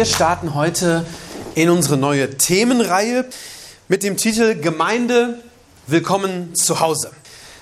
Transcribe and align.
Wir 0.00 0.06
starten 0.06 0.54
heute 0.54 1.04
in 1.54 1.68
unsere 1.68 1.98
neue 1.98 2.38
Themenreihe 2.38 3.26
mit 3.86 4.02
dem 4.02 4.16
Titel 4.16 4.54
Gemeinde 4.54 5.40
Willkommen 5.86 6.54
zu 6.54 6.80
Hause. 6.80 7.10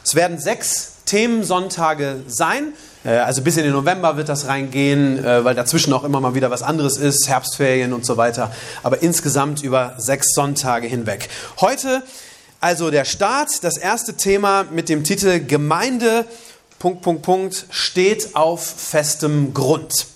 Es 0.05 0.15
werden 0.15 0.39
sechs 0.39 0.99
Themensonntage 1.05 2.21
sein. 2.29 2.75
Äh, 3.05 3.17
Also 3.17 3.43
bis 3.43 3.57
in 3.57 3.65
den 3.65 3.73
November 3.73 4.17
wird 4.17 4.29
das 4.29 4.47
reingehen, 4.47 5.19
äh, 5.19 5.45
weil 5.45 5.57
dazwischen 5.57 5.93
auch 5.93 6.05
immer 6.05 6.21
mal 6.21 6.37
wieder 6.37 6.49
was 6.49 6.63
anderes 6.63 6.97
ist, 6.97 7.27
Herbstferien 7.27 7.93
und 7.93 8.07
so 8.07 8.17
weiter. 8.17 8.53
Aber 8.85 9.03
insgesamt 9.03 9.65
über 9.65 9.95
sechs 9.99 10.33
Sonntage 10.33 10.87
hinweg. 10.87 11.29
Heute 11.61 12.05
also 12.61 12.91
der 12.91 13.05
Start, 13.05 13.63
das 13.63 13.77
erste 13.77 14.15
Thema 14.15 14.65
mit 14.71 14.89
dem 14.89 15.05
Titel 15.05 15.41
Gemeinde 15.45 16.25
Punkt, 16.79 17.03
Punkt, 17.03 17.23
Punkt, 17.23 17.67
steht 17.71 18.37
auf 18.37 18.65
festem 18.65 19.53
Grund. 19.53 20.07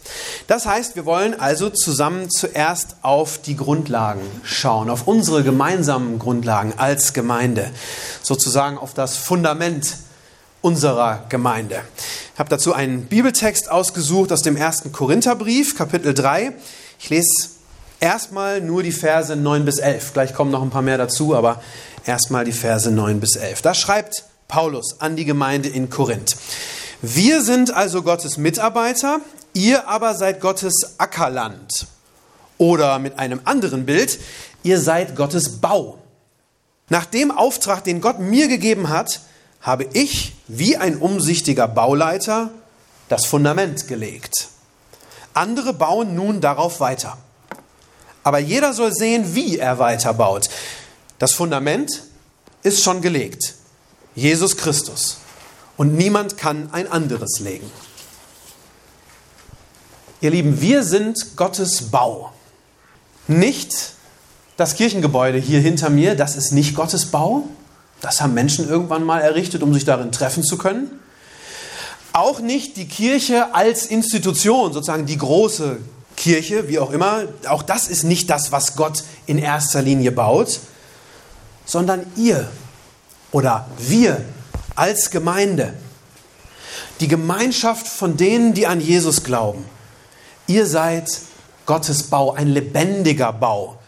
Das 0.46 0.64
heißt, 0.64 0.94
wir 0.94 1.04
wollen 1.06 1.38
also 1.38 1.70
zusammen 1.70 2.30
zuerst 2.30 2.94
auf 3.02 3.38
die 3.38 3.56
Grundlagen 3.56 4.22
schauen, 4.44 4.88
auf 4.88 5.08
unsere 5.08 5.42
gemeinsamen 5.42 6.20
Grundlagen 6.20 6.74
als 6.76 7.14
Gemeinde, 7.14 7.68
sozusagen 8.22 8.78
auf 8.78 8.94
das 8.94 9.16
Fundament 9.16 9.96
unserer 10.60 11.24
Gemeinde. 11.28 11.80
Ich 12.32 12.38
habe 12.38 12.48
dazu 12.48 12.72
einen 12.72 13.06
Bibeltext 13.06 13.68
ausgesucht 13.68 14.30
aus 14.30 14.42
dem 14.42 14.56
ersten 14.56 14.92
Korintherbrief, 14.92 15.76
Kapitel 15.76 16.14
3. 16.14 16.52
Ich 17.00 17.10
lese 17.10 17.48
erstmal 17.98 18.60
nur 18.60 18.84
die 18.84 18.92
Verse 18.92 19.34
9 19.34 19.64
bis 19.64 19.78
11. 19.78 20.12
Gleich 20.12 20.32
kommen 20.32 20.52
noch 20.52 20.62
ein 20.62 20.70
paar 20.70 20.82
mehr 20.82 20.98
dazu, 20.98 21.34
aber 21.34 21.60
erstmal 22.06 22.44
die 22.44 22.52
Verse 22.52 22.88
9 22.88 23.18
bis 23.18 23.34
11. 23.34 23.62
Da 23.62 23.74
schreibt 23.74 24.24
Paulus 24.52 25.00
an 25.00 25.16
die 25.16 25.24
Gemeinde 25.24 25.70
in 25.70 25.88
Korinth. 25.88 26.36
Wir 27.00 27.40
sind 27.40 27.72
also 27.72 28.02
Gottes 28.02 28.36
Mitarbeiter, 28.36 29.20
ihr 29.54 29.88
aber 29.88 30.14
seid 30.14 30.42
Gottes 30.42 30.96
Ackerland. 30.98 31.86
Oder 32.58 32.98
mit 32.98 33.18
einem 33.18 33.40
anderen 33.44 33.86
Bild, 33.86 34.20
ihr 34.62 34.78
seid 34.78 35.16
Gottes 35.16 35.62
Bau. 35.62 35.96
Nach 36.90 37.06
dem 37.06 37.30
Auftrag, 37.30 37.82
den 37.84 38.02
Gott 38.02 38.18
mir 38.18 38.46
gegeben 38.46 38.90
hat, 38.90 39.22
habe 39.62 39.86
ich, 39.94 40.34
wie 40.48 40.76
ein 40.76 40.98
umsichtiger 40.98 41.66
Bauleiter, 41.66 42.50
das 43.08 43.24
Fundament 43.24 43.88
gelegt. 43.88 44.48
Andere 45.32 45.72
bauen 45.72 46.14
nun 46.14 46.42
darauf 46.42 46.78
weiter. 46.78 47.16
Aber 48.22 48.38
jeder 48.38 48.74
soll 48.74 48.92
sehen, 48.92 49.34
wie 49.34 49.58
er 49.58 49.78
weiterbaut. 49.78 50.50
Das 51.18 51.32
Fundament 51.32 52.02
ist 52.62 52.82
schon 52.82 53.00
gelegt. 53.00 53.54
Jesus 54.14 54.56
Christus. 54.56 55.18
Und 55.76 55.96
niemand 55.96 56.36
kann 56.36 56.68
ein 56.72 56.90
anderes 56.90 57.40
legen. 57.40 57.70
Ihr 60.20 60.30
Lieben, 60.30 60.60
wir 60.60 60.84
sind 60.84 61.36
Gottes 61.36 61.90
Bau. 61.90 62.32
Nicht 63.26 63.94
das 64.56 64.76
Kirchengebäude 64.76 65.38
hier 65.38 65.60
hinter 65.60 65.90
mir, 65.90 66.14
das 66.14 66.36
ist 66.36 66.52
nicht 66.52 66.74
Gottes 66.74 67.06
Bau. 67.06 67.44
Das 68.00 68.20
haben 68.20 68.34
Menschen 68.34 68.68
irgendwann 68.68 69.04
mal 69.04 69.20
errichtet, 69.20 69.62
um 69.62 69.72
sich 69.72 69.84
darin 69.84 70.12
treffen 70.12 70.42
zu 70.42 70.58
können. 70.58 70.90
Auch 72.12 72.40
nicht 72.40 72.76
die 72.76 72.86
Kirche 72.86 73.54
als 73.54 73.86
Institution, 73.86 74.72
sozusagen 74.72 75.06
die 75.06 75.16
große 75.18 75.78
Kirche, 76.16 76.68
wie 76.68 76.78
auch 76.78 76.92
immer. 76.92 77.24
Auch 77.48 77.62
das 77.62 77.88
ist 77.88 78.04
nicht 78.04 78.28
das, 78.28 78.52
was 78.52 78.76
Gott 78.76 79.04
in 79.26 79.38
erster 79.38 79.82
Linie 79.82 80.12
baut, 80.12 80.60
sondern 81.64 82.04
ihr 82.16 82.50
oder 83.32 83.66
wir 83.78 84.22
als 84.76 85.10
Gemeinde. 85.10 85.72
Die 87.00 87.08
Gemeinschaft 87.08 87.88
von 87.88 88.16
denen, 88.16 88.54
die 88.54 88.66
an 88.66 88.80
Jesus 88.80 89.24
glauben. 89.24 89.64
Ihr 90.46 90.66
seid 90.66 91.08
Gottes 91.66 92.04
Bau, 92.04 92.32
ein 92.32 92.48
lebendiger 92.48 93.32
Bau. 93.32 93.78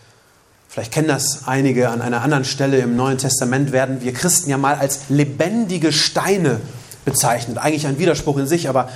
Vielleicht 0.68 0.92
kennen 0.92 1.08
das 1.08 1.46
einige 1.46 1.90
an 1.90 2.02
einer 2.02 2.22
anderen 2.22 2.44
Stelle 2.44 2.78
im 2.78 2.96
Neuen 2.96 3.18
Testament, 3.18 3.70
werden 3.70 4.00
wir 4.00 4.12
Christen 4.12 4.50
ja 4.50 4.58
mal 4.58 4.74
als 4.74 5.02
lebendige 5.08 5.92
Steine 5.92 6.60
bezeichnet. 7.04 7.58
Eigentlich 7.58 7.86
ein 7.86 7.98
Widerspruch 7.98 8.38
in 8.38 8.48
sich, 8.48 8.68
aber 8.68 8.88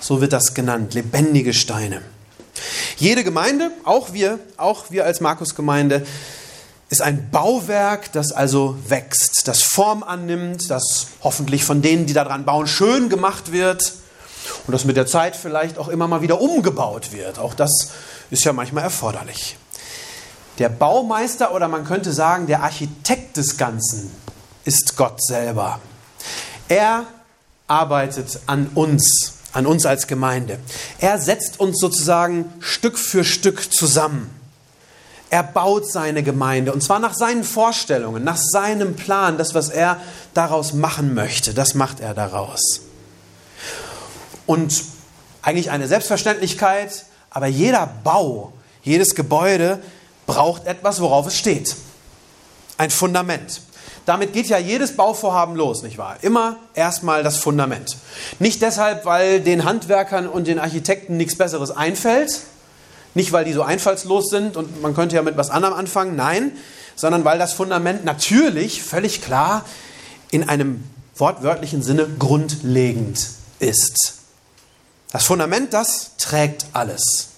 so 0.00 0.20
wird 0.20 0.32
das 0.32 0.54
genannt, 0.54 0.94
lebendige 0.94 1.52
Steine. 1.52 2.00
Jede 2.96 3.24
Gemeinde, 3.24 3.70
auch 3.84 4.14
wir, 4.14 4.38
auch 4.56 4.90
wir 4.90 5.04
als 5.04 5.20
Markus-Gemeinde, 5.20 6.06
ist 6.88 7.02
ein 7.02 7.30
Bauwerk, 7.30 8.12
das 8.12 8.32
also 8.32 8.76
wächst, 8.88 9.48
das 9.48 9.62
Form 9.62 10.02
annimmt, 10.02 10.70
das 10.70 11.08
hoffentlich 11.22 11.64
von 11.64 11.82
denen, 11.82 12.06
die 12.06 12.12
daran 12.12 12.44
bauen, 12.44 12.66
schön 12.66 13.08
gemacht 13.08 13.52
wird 13.52 13.92
und 14.66 14.72
das 14.72 14.84
mit 14.84 14.96
der 14.96 15.06
Zeit 15.06 15.34
vielleicht 15.34 15.78
auch 15.78 15.88
immer 15.88 16.06
mal 16.06 16.22
wieder 16.22 16.40
umgebaut 16.40 17.12
wird. 17.12 17.38
Auch 17.38 17.54
das 17.54 17.92
ist 18.30 18.44
ja 18.44 18.52
manchmal 18.52 18.84
erforderlich. 18.84 19.56
Der 20.58 20.68
Baumeister 20.68 21.54
oder 21.54 21.68
man 21.68 21.84
könnte 21.84 22.12
sagen, 22.12 22.46
der 22.46 22.62
Architekt 22.62 23.36
des 23.36 23.56
Ganzen 23.56 24.10
ist 24.64 24.96
Gott 24.96 25.22
selber. 25.22 25.80
Er 26.68 27.04
arbeitet 27.66 28.40
an 28.46 28.70
uns, 28.74 29.34
an 29.52 29.66
uns 29.66 29.86
als 29.86 30.06
Gemeinde. 30.06 30.58
Er 30.98 31.18
setzt 31.18 31.60
uns 31.60 31.78
sozusagen 31.78 32.52
Stück 32.60 32.98
für 32.98 33.24
Stück 33.24 33.72
zusammen. 33.72 34.30
Er 35.28 35.42
baut 35.42 35.90
seine 35.90 36.22
Gemeinde 36.22 36.72
und 36.72 36.82
zwar 36.82 37.00
nach 37.00 37.14
seinen 37.14 37.42
Vorstellungen, 37.42 38.22
nach 38.22 38.36
seinem 38.36 38.94
Plan, 38.94 39.38
das, 39.38 39.54
was 39.54 39.68
er 39.68 40.00
daraus 40.34 40.72
machen 40.72 41.14
möchte, 41.14 41.52
das 41.52 41.74
macht 41.74 42.00
er 42.00 42.14
daraus. 42.14 42.82
Und 44.46 44.84
eigentlich 45.42 45.70
eine 45.70 45.88
Selbstverständlichkeit, 45.88 47.06
aber 47.30 47.46
jeder 47.46 47.88
Bau, 48.04 48.52
jedes 48.82 49.14
Gebäude 49.14 49.80
braucht 50.26 50.66
etwas, 50.66 51.00
worauf 51.00 51.26
es 51.26 51.36
steht. 51.36 51.76
Ein 52.78 52.90
Fundament. 52.90 53.62
Damit 54.06 54.32
geht 54.32 54.46
ja 54.46 54.58
jedes 54.58 54.96
Bauvorhaben 54.96 55.56
los, 55.56 55.82
nicht 55.82 55.98
wahr? 55.98 56.18
Immer 56.22 56.56
erstmal 56.74 57.24
das 57.24 57.38
Fundament. 57.38 57.96
Nicht 58.38 58.62
deshalb, 58.62 59.04
weil 59.04 59.40
den 59.40 59.64
Handwerkern 59.64 60.28
und 60.28 60.46
den 60.46 60.60
Architekten 60.60 61.16
nichts 61.16 61.36
Besseres 61.36 61.72
einfällt, 61.72 62.42
nicht 63.16 63.32
weil 63.32 63.46
die 63.46 63.54
so 63.54 63.62
einfallslos 63.62 64.28
sind 64.28 64.58
und 64.58 64.82
man 64.82 64.94
könnte 64.94 65.16
ja 65.16 65.22
mit 65.22 65.38
was 65.38 65.48
anderem 65.48 65.72
anfangen, 65.72 66.16
nein, 66.16 66.52
sondern 66.96 67.24
weil 67.24 67.38
das 67.38 67.54
Fundament 67.54 68.04
natürlich, 68.04 68.82
völlig 68.82 69.22
klar, 69.22 69.64
in 70.30 70.46
einem 70.46 70.84
wortwörtlichen 71.16 71.82
Sinne 71.82 72.06
grundlegend 72.18 73.26
ist. 73.58 74.16
Das 75.12 75.24
Fundament, 75.24 75.72
das 75.72 76.10
trägt 76.18 76.66
alles. 76.74 77.28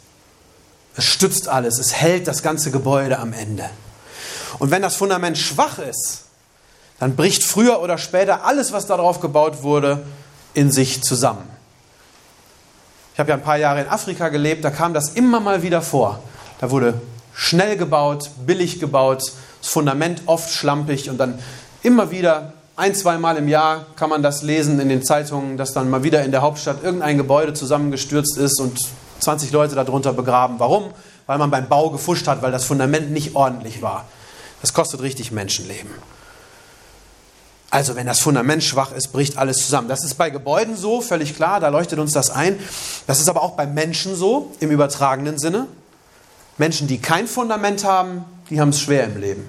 Es 0.97 1.05
stützt 1.05 1.47
alles, 1.47 1.78
es 1.78 1.95
hält 1.95 2.27
das 2.27 2.43
ganze 2.43 2.72
Gebäude 2.72 3.21
am 3.21 3.33
Ende. 3.33 3.71
Und 4.59 4.72
wenn 4.72 4.83
das 4.83 4.97
Fundament 4.97 5.39
schwach 5.39 5.78
ist, 5.78 6.22
dann 6.99 7.15
bricht 7.15 7.45
früher 7.45 7.81
oder 7.81 7.99
später 7.99 8.45
alles, 8.45 8.72
was 8.72 8.87
darauf 8.87 9.21
gebaut 9.21 9.62
wurde, 9.62 10.05
in 10.55 10.72
sich 10.72 11.03
zusammen. 11.05 11.49
Ich 13.18 13.20
habe 13.20 13.30
ja 13.30 13.34
ein 13.34 13.42
paar 13.42 13.56
Jahre 13.56 13.80
in 13.80 13.88
Afrika 13.88 14.28
gelebt, 14.28 14.65
da 14.65 14.70
kam 14.70 14.94
das 14.94 15.09
immer 15.15 15.41
mal 15.41 15.65
wieder 15.65 15.82
vor. 15.82 16.20
Da 16.60 16.70
wurde 16.70 16.94
schnell 17.34 17.76
gebaut, 17.76 18.30
billig 18.47 18.78
gebaut, 18.78 19.32
das 19.60 19.70
Fundament 19.70 20.22
oft 20.26 20.53
schlampig 20.53 21.10
und 21.10 21.18
dann 21.18 21.36
immer 21.82 22.12
wieder 22.12 22.53
ein, 22.76 22.94
zweimal 22.94 23.36
im 23.36 23.48
Jahr 23.48 23.86
kann 23.97 24.09
man 24.09 24.22
das 24.22 24.44
lesen 24.44 24.78
in 24.78 24.88
den 24.88 25.03
Zeitungen, 25.03 25.56
dass 25.56 25.72
dann 25.72 25.91
mal 25.91 26.04
wieder 26.04 26.22
in 26.22 26.30
der 26.30 26.42
Hauptstadt 26.42 26.84
irgendein 26.84 27.16
Gebäude 27.16 27.54
zusammengestürzt 27.54 28.38
ist 28.38 28.60
und 28.60 28.78
20 29.18 29.50
Leute 29.50 29.74
darunter 29.74 30.12
begraben. 30.12 30.60
Warum? 30.60 30.92
Weil 31.26 31.38
man 31.38 31.50
beim 31.50 31.68
Bau 31.68 31.91
gefuscht 31.91 32.28
hat, 32.28 32.41
weil 32.42 32.53
das 32.53 32.66
Fundament 32.66 33.10
nicht 33.10 33.34
ordentlich 33.34 33.82
war. 33.82 34.04
Das 34.60 34.72
kostet 34.74 35.03
richtig 35.03 35.32
Menschenleben. 35.32 35.91
Also 37.70 37.97
wenn 37.97 38.06
das 38.06 38.20
Fundament 38.20 38.65
schwach 38.65 38.92
ist, 38.92 39.09
bricht 39.12 39.36
alles 39.36 39.59
zusammen. 39.59 39.88
Das 39.88 40.03
ist 40.03 40.15
bei 40.15 40.30
Gebäuden 40.30 40.76
so, 40.76 41.00
völlig 41.00 41.36
klar, 41.36 41.60
da 41.60 41.68
leuchtet 41.68 41.98
uns 41.98 42.12
das 42.12 42.30
ein. 42.30 42.59
Das 43.06 43.20
ist 43.20 43.28
aber 43.28 43.42
auch 43.42 43.53
bei 43.53 43.66
Menschen 43.66 44.16
so, 44.16 44.53
im 44.60 44.70
übertragenen 44.70 45.38
Sinne. 45.38 45.66
Menschen, 46.56 46.88
die 46.88 46.98
kein 46.98 47.26
Fundament 47.26 47.84
haben, 47.84 48.24
die 48.48 48.60
haben 48.60 48.70
es 48.70 48.80
schwer 48.80 49.04
im 49.04 49.20
Leben. 49.20 49.48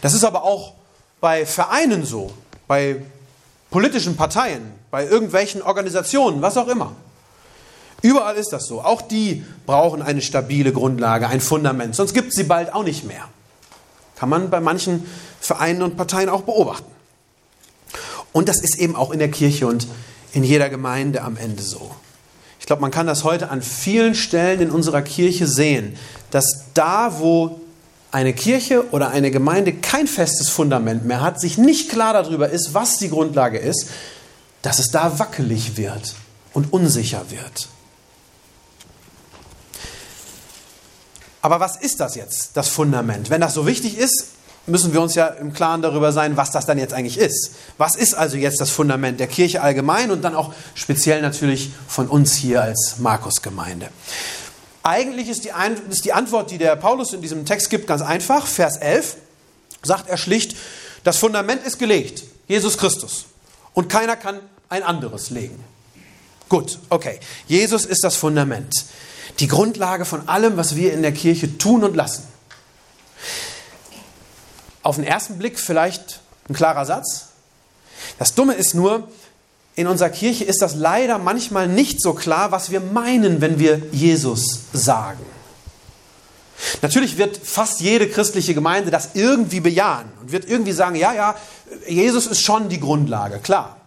Das 0.00 0.14
ist 0.14 0.24
aber 0.24 0.44
auch 0.44 0.74
bei 1.20 1.44
Vereinen 1.46 2.04
so, 2.04 2.32
bei 2.68 3.02
politischen 3.70 4.16
Parteien, 4.16 4.72
bei 4.90 5.04
irgendwelchen 5.04 5.62
Organisationen, 5.62 6.42
was 6.42 6.56
auch 6.56 6.68
immer. 6.68 6.92
Überall 8.02 8.36
ist 8.36 8.52
das 8.52 8.66
so. 8.66 8.80
Auch 8.80 9.02
die 9.02 9.44
brauchen 9.66 10.02
eine 10.02 10.22
stabile 10.22 10.72
Grundlage, 10.72 11.28
ein 11.28 11.40
Fundament. 11.40 11.96
Sonst 11.96 12.14
gibt 12.14 12.28
es 12.28 12.36
sie 12.36 12.44
bald 12.44 12.72
auch 12.72 12.84
nicht 12.84 13.04
mehr. 13.04 13.24
Kann 14.18 14.28
man 14.28 14.50
bei 14.50 14.60
manchen 14.60 15.06
Vereinen 15.40 15.82
und 15.82 15.96
Parteien 15.96 16.28
auch 16.28 16.42
beobachten. 16.42 16.90
Und 18.32 18.48
das 18.48 18.60
ist 18.60 18.76
eben 18.78 18.96
auch 18.96 19.12
in 19.12 19.20
der 19.20 19.30
Kirche 19.30 19.66
und 19.66 19.86
in 20.32 20.44
jeder 20.44 20.68
Gemeinde 20.68 21.22
am 21.22 21.36
Ende 21.36 21.62
so. 21.62 21.90
Ich 22.60 22.66
glaube, 22.66 22.82
man 22.82 22.90
kann 22.90 23.06
das 23.06 23.24
heute 23.24 23.50
an 23.50 23.62
vielen 23.62 24.14
Stellen 24.14 24.60
in 24.60 24.70
unserer 24.70 25.02
Kirche 25.02 25.46
sehen, 25.46 25.96
dass 26.30 26.64
da, 26.74 27.20
wo 27.20 27.60
eine 28.10 28.32
Kirche 28.32 28.90
oder 28.90 29.10
eine 29.10 29.30
Gemeinde 29.30 29.72
kein 29.72 30.06
festes 30.06 30.48
Fundament 30.48 31.04
mehr 31.04 31.20
hat, 31.20 31.40
sich 31.40 31.56
nicht 31.56 31.88
klar 31.88 32.12
darüber 32.12 32.48
ist, 32.48 32.74
was 32.74 32.98
die 32.98 33.10
Grundlage 33.10 33.58
ist, 33.58 33.88
dass 34.62 34.78
es 34.78 34.90
da 34.90 35.18
wackelig 35.18 35.76
wird 35.76 36.14
und 36.52 36.72
unsicher 36.72 37.24
wird. 37.30 37.68
Aber 41.42 41.60
was 41.60 41.76
ist 41.76 42.00
das 42.00 42.14
jetzt, 42.14 42.50
das 42.54 42.68
Fundament? 42.68 43.30
Wenn 43.30 43.40
das 43.40 43.54
so 43.54 43.66
wichtig 43.66 43.96
ist, 43.96 44.26
müssen 44.66 44.92
wir 44.92 45.00
uns 45.00 45.14
ja 45.14 45.26
im 45.26 45.52
Klaren 45.52 45.82
darüber 45.82 46.12
sein, 46.12 46.36
was 46.36 46.50
das 46.50 46.66
dann 46.66 46.78
jetzt 46.78 46.94
eigentlich 46.94 47.18
ist. 47.18 47.52
Was 47.78 47.96
ist 47.96 48.14
also 48.14 48.36
jetzt 48.36 48.60
das 48.60 48.70
Fundament 48.70 49.18
der 49.20 49.26
Kirche 49.26 49.62
allgemein 49.62 50.10
und 50.10 50.22
dann 50.22 50.34
auch 50.34 50.52
speziell 50.74 51.22
natürlich 51.22 51.70
von 51.88 52.08
uns 52.08 52.34
hier 52.34 52.62
als 52.62 52.96
Markusgemeinde? 52.98 53.88
Eigentlich 54.82 55.28
ist 55.28 55.44
die, 55.44 55.50
ist 55.90 56.04
die 56.04 56.12
Antwort, 56.12 56.50
die 56.50 56.58
der 56.58 56.76
Paulus 56.76 57.12
in 57.12 57.22
diesem 57.22 57.44
Text 57.44 57.70
gibt, 57.70 57.86
ganz 57.86 58.02
einfach. 58.02 58.46
Vers 58.46 58.76
11 58.76 59.16
sagt 59.82 60.08
er 60.08 60.16
schlicht, 60.16 60.56
das 61.04 61.18
Fundament 61.18 61.64
ist 61.64 61.78
gelegt, 61.78 62.24
Jesus 62.46 62.78
Christus. 62.78 63.26
Und 63.74 63.88
keiner 63.88 64.16
kann 64.16 64.40
ein 64.68 64.82
anderes 64.82 65.30
legen. 65.30 65.62
Gut, 66.48 66.78
okay. 66.88 67.20
Jesus 67.46 67.84
ist 67.84 68.02
das 68.02 68.16
Fundament 68.16 68.72
die 69.40 69.46
Grundlage 69.46 70.04
von 70.04 70.28
allem, 70.28 70.56
was 70.56 70.76
wir 70.76 70.92
in 70.92 71.02
der 71.02 71.12
Kirche 71.12 71.58
tun 71.58 71.84
und 71.84 71.94
lassen. 71.94 72.24
Auf 74.82 74.96
den 74.96 75.04
ersten 75.04 75.38
Blick 75.38 75.58
vielleicht 75.58 76.20
ein 76.48 76.54
klarer 76.54 76.84
Satz. 76.84 77.26
Das 78.18 78.34
Dumme 78.34 78.54
ist 78.54 78.74
nur, 78.74 79.08
in 79.74 79.86
unserer 79.86 80.10
Kirche 80.10 80.44
ist 80.44 80.60
das 80.60 80.74
leider 80.74 81.18
manchmal 81.18 81.68
nicht 81.68 82.02
so 82.02 82.14
klar, 82.14 82.50
was 82.50 82.70
wir 82.70 82.80
meinen, 82.80 83.40
wenn 83.40 83.58
wir 83.58 83.80
Jesus 83.92 84.60
sagen. 84.72 85.24
Natürlich 86.82 87.18
wird 87.18 87.36
fast 87.36 87.80
jede 87.80 88.08
christliche 88.08 88.54
Gemeinde 88.54 88.90
das 88.90 89.10
irgendwie 89.14 89.60
bejahen 89.60 90.08
und 90.20 90.32
wird 90.32 90.48
irgendwie 90.48 90.72
sagen, 90.72 90.96
ja, 90.96 91.12
ja, 91.12 91.36
Jesus 91.86 92.26
ist 92.26 92.40
schon 92.40 92.68
die 92.68 92.80
Grundlage, 92.80 93.38
klar. 93.38 93.77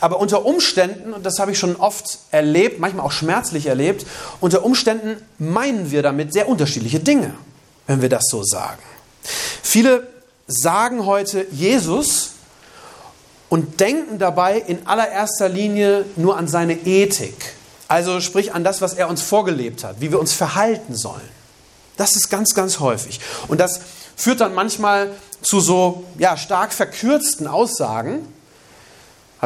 Aber 0.00 0.20
unter 0.20 0.44
Umständen, 0.44 1.12
und 1.12 1.24
das 1.24 1.38
habe 1.38 1.52
ich 1.52 1.58
schon 1.58 1.76
oft 1.76 2.18
erlebt, 2.30 2.80
manchmal 2.80 3.04
auch 3.04 3.12
schmerzlich 3.12 3.66
erlebt, 3.66 4.06
unter 4.40 4.64
Umständen 4.64 5.16
meinen 5.38 5.90
wir 5.90 6.02
damit 6.02 6.32
sehr 6.32 6.48
unterschiedliche 6.48 7.00
Dinge, 7.00 7.34
wenn 7.86 8.02
wir 8.02 8.08
das 8.08 8.24
so 8.30 8.42
sagen. 8.42 8.82
Viele 9.62 10.06
sagen 10.46 11.06
heute 11.06 11.46
Jesus 11.50 12.32
und 13.48 13.80
denken 13.80 14.18
dabei 14.18 14.58
in 14.58 14.86
allererster 14.86 15.48
Linie 15.48 16.04
nur 16.16 16.36
an 16.36 16.48
seine 16.48 16.74
Ethik. 16.86 17.54
Also 17.88 18.20
sprich 18.20 18.52
an 18.52 18.64
das, 18.64 18.80
was 18.80 18.94
er 18.94 19.08
uns 19.08 19.22
vorgelebt 19.22 19.84
hat, 19.84 20.00
wie 20.00 20.10
wir 20.10 20.18
uns 20.18 20.32
verhalten 20.32 20.96
sollen. 20.96 21.28
Das 21.96 22.16
ist 22.16 22.28
ganz, 22.28 22.54
ganz 22.54 22.80
häufig. 22.80 23.20
Und 23.48 23.60
das 23.60 23.80
führt 24.16 24.40
dann 24.40 24.54
manchmal 24.54 25.10
zu 25.42 25.60
so 25.60 26.04
ja, 26.18 26.36
stark 26.36 26.72
verkürzten 26.72 27.46
Aussagen, 27.46 28.26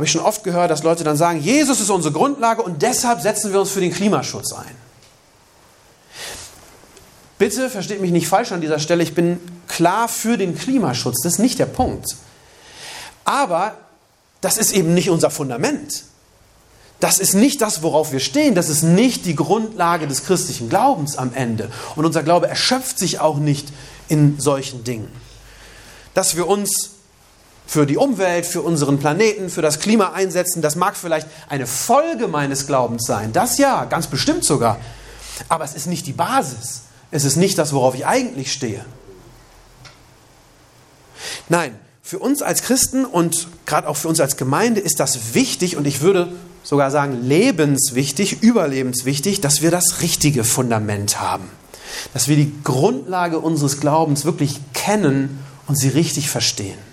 habe 0.00 0.06
ich 0.06 0.12
schon 0.12 0.22
oft 0.22 0.44
gehört, 0.44 0.70
dass 0.70 0.82
Leute 0.82 1.04
dann 1.04 1.18
sagen, 1.18 1.42
Jesus 1.42 1.78
ist 1.78 1.90
unsere 1.90 2.14
Grundlage 2.14 2.62
und 2.62 2.80
deshalb 2.80 3.20
setzen 3.20 3.52
wir 3.52 3.60
uns 3.60 3.70
für 3.70 3.80
den 3.80 3.92
Klimaschutz 3.92 4.54
ein. 4.54 4.74
Bitte 7.36 7.68
versteht 7.68 8.00
mich 8.00 8.10
nicht 8.10 8.26
falsch 8.26 8.50
an 8.52 8.62
dieser 8.62 8.78
Stelle, 8.78 9.02
ich 9.02 9.14
bin 9.14 9.38
klar 9.68 10.08
für 10.08 10.38
den 10.38 10.56
Klimaschutz, 10.56 11.20
das 11.22 11.34
ist 11.34 11.38
nicht 11.38 11.58
der 11.58 11.66
Punkt. 11.66 12.16
Aber 13.26 13.76
das 14.40 14.56
ist 14.56 14.72
eben 14.72 14.94
nicht 14.94 15.10
unser 15.10 15.28
Fundament. 15.28 16.04
Das 16.98 17.18
ist 17.18 17.34
nicht 17.34 17.60
das, 17.60 17.82
worauf 17.82 18.10
wir 18.10 18.20
stehen. 18.20 18.54
Das 18.54 18.70
ist 18.70 18.82
nicht 18.82 19.26
die 19.26 19.36
Grundlage 19.36 20.06
des 20.06 20.24
christlichen 20.24 20.70
Glaubens 20.70 21.18
am 21.18 21.34
Ende. 21.34 21.70
Und 21.94 22.06
unser 22.06 22.22
Glaube 22.22 22.48
erschöpft 22.48 22.98
sich 22.98 23.20
auch 23.20 23.36
nicht 23.36 23.68
in 24.08 24.40
solchen 24.40 24.82
Dingen. 24.82 25.08
Dass 26.14 26.36
wir 26.36 26.46
uns 26.46 26.92
für 27.70 27.86
die 27.86 27.96
Umwelt, 27.96 28.46
für 28.46 28.62
unseren 28.62 28.98
Planeten, 28.98 29.48
für 29.48 29.62
das 29.62 29.78
Klima 29.78 30.10
einsetzen. 30.10 30.60
Das 30.60 30.74
mag 30.74 30.96
vielleicht 30.96 31.28
eine 31.48 31.68
Folge 31.68 32.26
meines 32.26 32.66
Glaubens 32.66 33.06
sein. 33.06 33.32
Das 33.32 33.58
ja, 33.58 33.84
ganz 33.84 34.08
bestimmt 34.08 34.42
sogar. 34.42 34.80
Aber 35.48 35.62
es 35.62 35.74
ist 35.74 35.86
nicht 35.86 36.04
die 36.08 36.12
Basis. 36.12 36.82
Es 37.12 37.24
ist 37.24 37.36
nicht 37.36 37.58
das, 37.58 37.72
worauf 37.72 37.94
ich 37.94 38.04
eigentlich 38.04 38.52
stehe. 38.52 38.84
Nein, 41.48 41.78
für 42.02 42.18
uns 42.18 42.42
als 42.42 42.62
Christen 42.62 43.04
und 43.04 43.46
gerade 43.66 43.86
auch 43.86 43.96
für 43.96 44.08
uns 44.08 44.18
als 44.18 44.36
Gemeinde 44.36 44.80
ist 44.80 44.98
das 44.98 45.34
wichtig 45.34 45.76
und 45.76 45.86
ich 45.86 46.00
würde 46.00 46.32
sogar 46.64 46.90
sagen 46.90 47.22
lebenswichtig, 47.22 48.42
überlebenswichtig, 48.42 49.42
dass 49.42 49.62
wir 49.62 49.70
das 49.70 50.02
richtige 50.02 50.42
Fundament 50.42 51.20
haben. 51.20 51.48
Dass 52.14 52.26
wir 52.26 52.34
die 52.34 52.52
Grundlage 52.64 53.38
unseres 53.38 53.78
Glaubens 53.78 54.24
wirklich 54.24 54.58
kennen 54.74 55.38
und 55.68 55.76
sie 55.76 55.88
richtig 55.88 56.28
verstehen. 56.28 56.89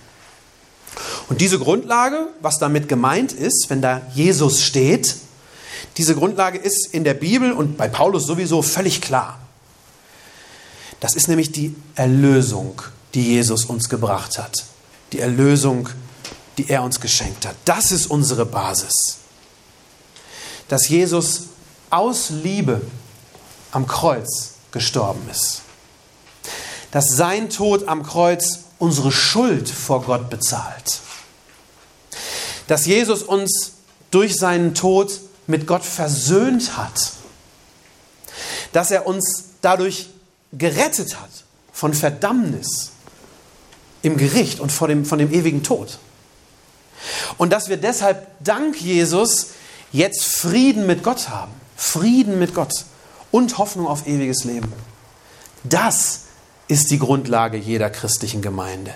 Und 1.29 1.41
diese 1.41 1.59
Grundlage, 1.59 2.29
was 2.41 2.57
damit 2.57 2.87
gemeint 2.87 3.33
ist, 3.33 3.65
wenn 3.69 3.81
da 3.81 4.01
Jesus 4.13 4.61
steht, 4.61 5.15
diese 5.97 6.15
Grundlage 6.15 6.57
ist 6.57 6.87
in 6.93 7.03
der 7.03 7.13
Bibel 7.13 7.51
und 7.51 7.77
bei 7.77 7.87
Paulus 7.87 8.25
sowieso 8.25 8.61
völlig 8.61 9.01
klar. 9.01 9.39
Das 10.99 11.15
ist 11.15 11.27
nämlich 11.27 11.51
die 11.51 11.75
Erlösung, 11.95 12.81
die 13.13 13.23
Jesus 13.23 13.65
uns 13.65 13.89
gebracht 13.89 14.37
hat. 14.37 14.65
Die 15.11 15.19
Erlösung, 15.19 15.89
die 16.57 16.69
er 16.69 16.83
uns 16.83 16.99
geschenkt 16.99 17.45
hat. 17.45 17.55
Das 17.65 17.91
ist 17.91 18.07
unsere 18.07 18.45
Basis. 18.45 19.17
Dass 20.69 20.87
Jesus 20.87 21.43
aus 21.89 22.29
Liebe 22.29 22.81
am 23.71 23.85
Kreuz 23.85 24.53
gestorben 24.71 25.27
ist. 25.29 25.61
Dass 26.91 27.09
sein 27.09 27.49
Tod 27.49 27.87
am 27.87 28.03
Kreuz 28.03 28.59
unsere 28.79 29.11
Schuld 29.11 29.69
vor 29.69 30.03
Gott 30.03 30.29
bezahlt 30.29 31.01
dass 32.67 32.85
Jesus 32.85 33.23
uns 33.23 33.73
durch 34.11 34.35
seinen 34.35 34.73
Tod 34.75 35.19
mit 35.47 35.67
Gott 35.67 35.83
versöhnt 35.83 36.77
hat, 36.77 37.13
dass 38.73 38.91
er 38.91 39.07
uns 39.07 39.45
dadurch 39.61 40.09
gerettet 40.51 41.19
hat 41.19 41.29
von 41.71 41.93
Verdammnis 41.93 42.91
im 44.01 44.17
Gericht 44.17 44.59
und 44.59 44.71
vor 44.71 44.87
dem, 44.87 45.05
von 45.05 45.19
dem 45.19 45.33
ewigen 45.33 45.63
Tod. 45.63 45.99
Und 47.37 47.51
dass 47.51 47.69
wir 47.69 47.77
deshalb 47.77 48.27
dank 48.43 48.79
Jesus 48.79 49.47
jetzt 49.91 50.23
Frieden 50.23 50.85
mit 50.85 51.03
Gott 51.03 51.29
haben, 51.29 51.51
Frieden 51.75 52.39
mit 52.39 52.53
Gott 52.53 52.85
und 53.31 53.57
Hoffnung 53.57 53.87
auf 53.87 54.07
ewiges 54.07 54.43
Leben. 54.43 54.71
Das 55.63 56.21
ist 56.67 56.91
die 56.91 56.99
Grundlage 56.99 57.57
jeder 57.57 57.89
christlichen 57.89 58.41
Gemeinde. 58.41 58.93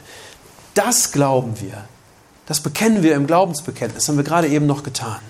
Das 0.74 1.12
glauben 1.12 1.60
wir. 1.62 1.86
Das 2.52 2.60
bekennen 2.60 3.02
wir 3.02 3.16
im 3.16 3.28
Glaubensbekenntnis, 3.28 4.10
haben 4.10 4.18
wir 4.18 4.26
gerade 4.26 4.50
eben 4.50 4.66
noch 4.66 4.84
getan. 4.84 5.22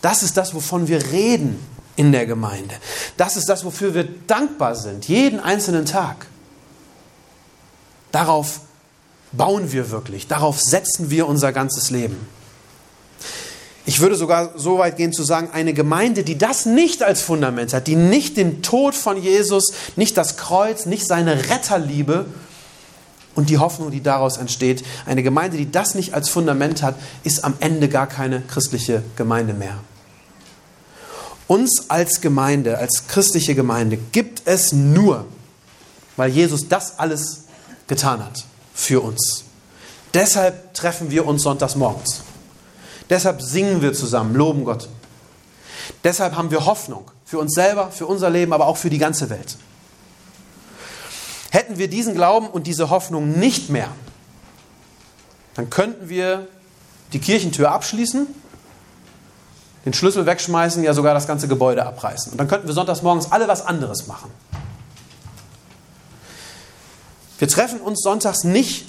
Das 0.00 0.22
ist 0.22 0.38
das, 0.38 0.54
wovon 0.54 0.88
wir 0.88 1.12
reden 1.12 1.62
in 1.96 2.12
der 2.12 2.24
Gemeinde. 2.24 2.74
Das 3.18 3.36
ist 3.36 3.50
das, 3.50 3.62
wofür 3.62 3.92
wir 3.92 4.08
dankbar 4.26 4.74
sind, 4.74 5.06
jeden 5.06 5.38
einzelnen 5.38 5.84
Tag. 5.84 6.28
Darauf 8.10 8.60
bauen 9.32 9.70
wir 9.70 9.90
wirklich, 9.90 10.28
darauf 10.28 10.58
setzen 10.58 11.10
wir 11.10 11.28
unser 11.28 11.52
ganzes 11.52 11.90
Leben. 11.90 12.16
Ich 13.84 14.00
würde 14.00 14.16
sogar 14.16 14.58
so 14.58 14.78
weit 14.78 14.96
gehen 14.96 15.12
zu 15.12 15.24
sagen, 15.24 15.50
eine 15.52 15.74
Gemeinde, 15.74 16.24
die 16.24 16.38
das 16.38 16.64
nicht 16.64 17.02
als 17.02 17.20
Fundament 17.20 17.74
hat, 17.74 17.86
die 17.86 17.96
nicht 17.96 18.38
den 18.38 18.62
Tod 18.62 18.94
von 18.94 19.22
Jesus, 19.22 19.74
nicht 19.94 20.16
das 20.16 20.38
Kreuz, 20.38 20.86
nicht 20.86 21.06
seine 21.06 21.50
Retterliebe 21.50 22.24
und 23.34 23.48
die 23.48 23.58
Hoffnung, 23.58 23.90
die 23.90 24.02
daraus 24.02 24.36
entsteht. 24.36 24.84
Eine 25.06 25.22
Gemeinde, 25.22 25.56
die 25.56 25.70
das 25.70 25.94
nicht 25.94 26.14
als 26.14 26.28
Fundament 26.28 26.82
hat, 26.82 26.96
ist 27.22 27.44
am 27.44 27.54
Ende 27.60 27.88
gar 27.88 28.06
keine 28.06 28.40
christliche 28.40 29.02
Gemeinde 29.16 29.54
mehr. 29.54 29.78
Uns 31.46 31.86
als 31.88 32.20
Gemeinde, 32.20 32.78
als 32.78 33.08
christliche 33.08 33.54
Gemeinde 33.54 33.96
gibt 33.96 34.42
es 34.44 34.72
nur, 34.72 35.26
weil 36.16 36.30
Jesus 36.30 36.68
das 36.68 36.98
alles 36.98 37.44
getan 37.88 38.24
hat 38.24 38.44
für 38.74 39.00
uns. 39.00 39.44
Deshalb 40.14 40.74
treffen 40.74 41.10
wir 41.10 41.26
uns 41.26 41.42
sonntags 41.42 41.76
morgens. 41.76 42.22
Deshalb 43.08 43.42
singen 43.42 43.82
wir 43.82 43.92
zusammen, 43.92 44.34
loben 44.34 44.64
Gott. 44.64 44.88
Deshalb 46.04 46.36
haben 46.36 46.50
wir 46.50 46.66
Hoffnung 46.66 47.10
für 47.24 47.38
uns 47.38 47.54
selber, 47.54 47.90
für 47.90 48.06
unser 48.06 48.30
Leben, 48.30 48.52
aber 48.52 48.66
auch 48.66 48.76
für 48.76 48.90
die 48.90 48.98
ganze 48.98 49.30
Welt. 49.30 49.56
Hätten 51.50 51.78
wir 51.78 51.88
diesen 51.88 52.14
Glauben 52.14 52.48
und 52.48 52.66
diese 52.66 52.90
Hoffnung 52.90 53.38
nicht 53.38 53.70
mehr, 53.70 53.88
dann 55.54 55.68
könnten 55.68 56.08
wir 56.08 56.48
die 57.12 57.18
Kirchentür 57.18 57.72
abschließen 57.72 58.26
den 59.84 59.94
Schlüssel 59.94 60.26
wegschmeißen, 60.26 60.82
ja 60.82 60.92
sogar 60.92 61.14
das 61.14 61.26
ganze 61.26 61.48
Gebäude 61.48 61.86
abreißen. 61.86 62.32
Und 62.32 62.38
dann 62.38 62.48
könnten 62.48 62.66
wir 62.66 62.74
sonntags 62.74 63.02
morgens 63.02 63.32
alle 63.32 63.48
was 63.48 63.64
anderes 63.64 64.06
machen. 64.06 64.30
Wir 67.38 67.48
treffen 67.48 67.80
uns 67.80 68.02
sonntags 68.02 68.44
nicht 68.44 68.86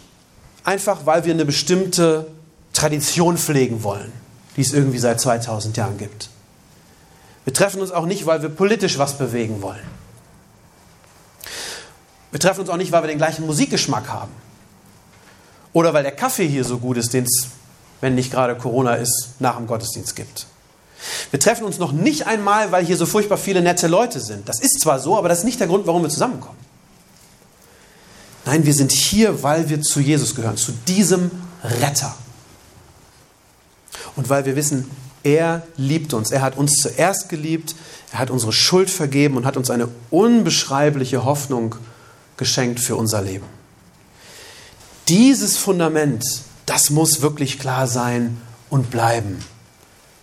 einfach, 0.65 1.05
weil 1.05 1.23
wir 1.23 1.33
eine 1.33 1.45
bestimmte 1.45 2.27
Tradition 2.73 3.37
pflegen 3.37 3.83
wollen, 3.83 4.11
die 4.57 4.61
es 4.61 4.73
irgendwie 4.73 4.99
seit 4.99 5.21
2000 5.21 5.77
Jahren 5.77 5.97
gibt. 5.97 6.29
Wir 7.45 7.53
treffen 7.53 7.81
uns 7.81 7.91
auch 7.91 8.05
nicht, 8.05 8.25
weil 8.25 8.41
wir 8.41 8.49
politisch 8.49 8.97
was 8.97 9.17
bewegen 9.17 9.61
wollen. 9.61 9.79
Wir 12.31 12.39
treffen 12.39 12.61
uns 12.61 12.69
auch 12.69 12.77
nicht, 12.77 12.91
weil 12.91 13.03
wir 13.03 13.07
den 13.07 13.17
gleichen 13.17 13.45
Musikgeschmack 13.45 14.09
haben. 14.09 14.31
Oder 15.73 15.93
weil 15.93 16.03
der 16.03 16.11
Kaffee 16.13 16.47
hier 16.47 16.63
so 16.63 16.77
gut 16.77 16.97
ist, 16.97 17.13
den 17.13 17.25
es, 17.25 17.47
wenn 17.99 18.15
nicht 18.15 18.31
gerade 18.31 18.55
Corona 18.55 18.95
ist, 18.95 19.29
nach 19.39 19.57
dem 19.57 19.67
Gottesdienst 19.67 20.15
gibt. 20.15 20.47
Wir 21.31 21.39
treffen 21.39 21.63
uns 21.63 21.77
noch 21.79 21.91
nicht 21.91 22.27
einmal, 22.27 22.71
weil 22.71 22.85
hier 22.85 22.97
so 22.97 23.05
furchtbar 23.05 23.37
viele 23.37 23.61
nette 23.61 23.87
Leute 23.87 24.19
sind. 24.19 24.47
Das 24.47 24.59
ist 24.59 24.81
zwar 24.81 24.99
so, 24.99 25.17
aber 25.17 25.29
das 25.29 25.39
ist 25.39 25.45
nicht 25.45 25.59
der 25.59 25.67
Grund, 25.67 25.87
warum 25.87 26.03
wir 26.03 26.09
zusammenkommen. 26.09 26.57
Nein, 28.45 28.65
wir 28.65 28.73
sind 28.73 28.91
hier, 28.91 29.43
weil 29.43 29.69
wir 29.69 29.81
zu 29.81 29.99
Jesus 29.99 30.35
gehören, 30.35 30.57
zu 30.57 30.71
diesem 30.87 31.31
Retter. 31.63 32.15
Und 34.15 34.29
weil 34.29 34.45
wir 34.45 34.55
wissen, 34.55 34.89
er 35.23 35.63
liebt 35.77 36.13
uns. 36.13 36.31
Er 36.31 36.41
hat 36.41 36.57
uns 36.57 36.73
zuerst 36.73 37.29
geliebt, 37.29 37.75
er 38.11 38.19
hat 38.19 38.29
unsere 38.29 38.51
Schuld 38.51 38.89
vergeben 38.89 39.37
und 39.37 39.45
hat 39.45 39.57
uns 39.57 39.69
eine 39.69 39.87
unbeschreibliche 40.09 41.23
Hoffnung 41.23 41.75
geschenkt 42.41 42.79
für 42.79 42.95
unser 42.95 43.21
Leben. 43.21 43.45
Dieses 45.07 45.57
Fundament, 45.57 46.25
das 46.65 46.89
muss 46.89 47.21
wirklich 47.21 47.59
klar 47.59 47.85
sein 47.85 48.41
und 48.71 48.89
bleiben. 48.89 49.45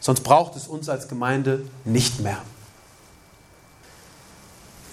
Sonst 0.00 0.24
braucht 0.24 0.56
es 0.56 0.66
uns 0.66 0.88
als 0.88 1.06
Gemeinde 1.06 1.62
nicht 1.84 2.18
mehr. 2.18 2.38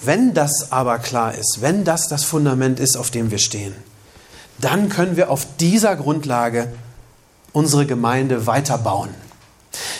Wenn 0.04 0.36
das 0.36 0.72
aber 0.72 1.00
klar 1.00 1.34
ist, 1.34 1.62
wenn 1.62 1.84
das 1.84 2.08
das 2.10 2.24
Fundament 2.24 2.80
ist, 2.80 2.96
auf 2.96 3.10
dem 3.10 3.32
wir 3.32 3.40
stehen, 3.40 3.74
dann 4.60 4.88
können 4.90 5.18
wir 5.18 5.32
auf 5.32 5.48
dieser 5.60 5.96
Grundlage 5.96 6.72
unsere 7.54 7.88
Gemeinde 7.88 8.46
weiterbauen. 8.46 9.10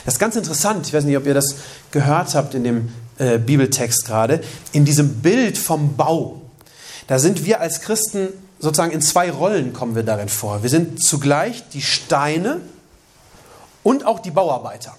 Das 0.06 0.14
ist 0.14 0.20
ganz 0.20 0.36
interessant, 0.36 0.86
ich 0.86 0.94
weiß 0.94 1.06
nicht, 1.06 1.18
ob 1.18 1.26
ihr 1.26 1.34
das 1.34 1.56
gehört 1.90 2.36
habt 2.36 2.54
in 2.54 2.64
dem 2.64 2.90
äh, 3.18 3.40
Bibeltext 3.40 4.06
gerade, 4.06 4.42
in 4.74 4.86
diesem 4.86 5.22
Bild 5.24 5.58
vom 5.58 5.96
Bau. 5.96 6.45
Da 7.08 7.20
sind 7.20 7.46
wir 7.46 7.62
als 7.62 7.82
Christen 7.82 8.30
sozusagen 8.60 8.92
in 8.92 9.02
zwei 9.02 9.32
Rollen 9.32 9.74
kommen 9.74 9.96
wir 9.96 10.04
darin 10.04 10.30
vor. 10.30 10.64
Wir 10.64 10.70
sind 10.70 11.04
zugleich 11.04 11.68
die 11.70 11.82
Steine 11.82 12.62
und 13.84 14.06
auch 14.06 14.20
die 14.20 14.32
Bauarbeiter, 14.32 14.96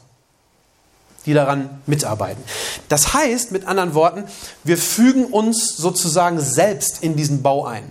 die 1.25 1.35
daran 1.35 1.83
mitarbeiten. 1.87 2.43
Das 2.89 3.15
heißt, 3.15 3.51
mit 3.51 3.67
anderen 3.67 3.95
Worten, 3.95 4.25
wir 4.63 4.79
fügen 4.79 5.25
uns 5.27 5.77
sozusagen 5.77 6.41
selbst 6.41 7.03
in 7.03 7.17
diesen 7.17 7.43
Bau 7.43 7.65
ein. 7.67 7.91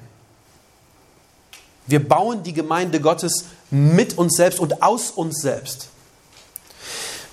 Wir 1.87 2.07
bauen 2.07 2.43
die 2.43 2.53
Gemeinde 2.53 2.99
Gottes 2.99 3.45
mit 3.69 4.17
uns 4.17 4.35
selbst 4.37 4.59
und 4.59 4.81
aus 4.81 5.11
uns 5.11 5.41
selbst. 5.41 5.89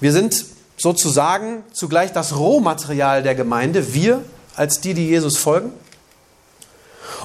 Wir 0.00 0.12
sind 0.12 0.44
sozusagen 0.76 1.62
zugleich 1.72 2.12
das 2.12 2.36
Rohmaterial 2.36 3.22
der 3.22 3.34
Gemeinde, 3.34 3.94
wir 3.94 4.22
als 4.56 4.80
die, 4.80 4.94
die 4.94 5.06
Jesus 5.06 5.38
folgen. 5.38 5.72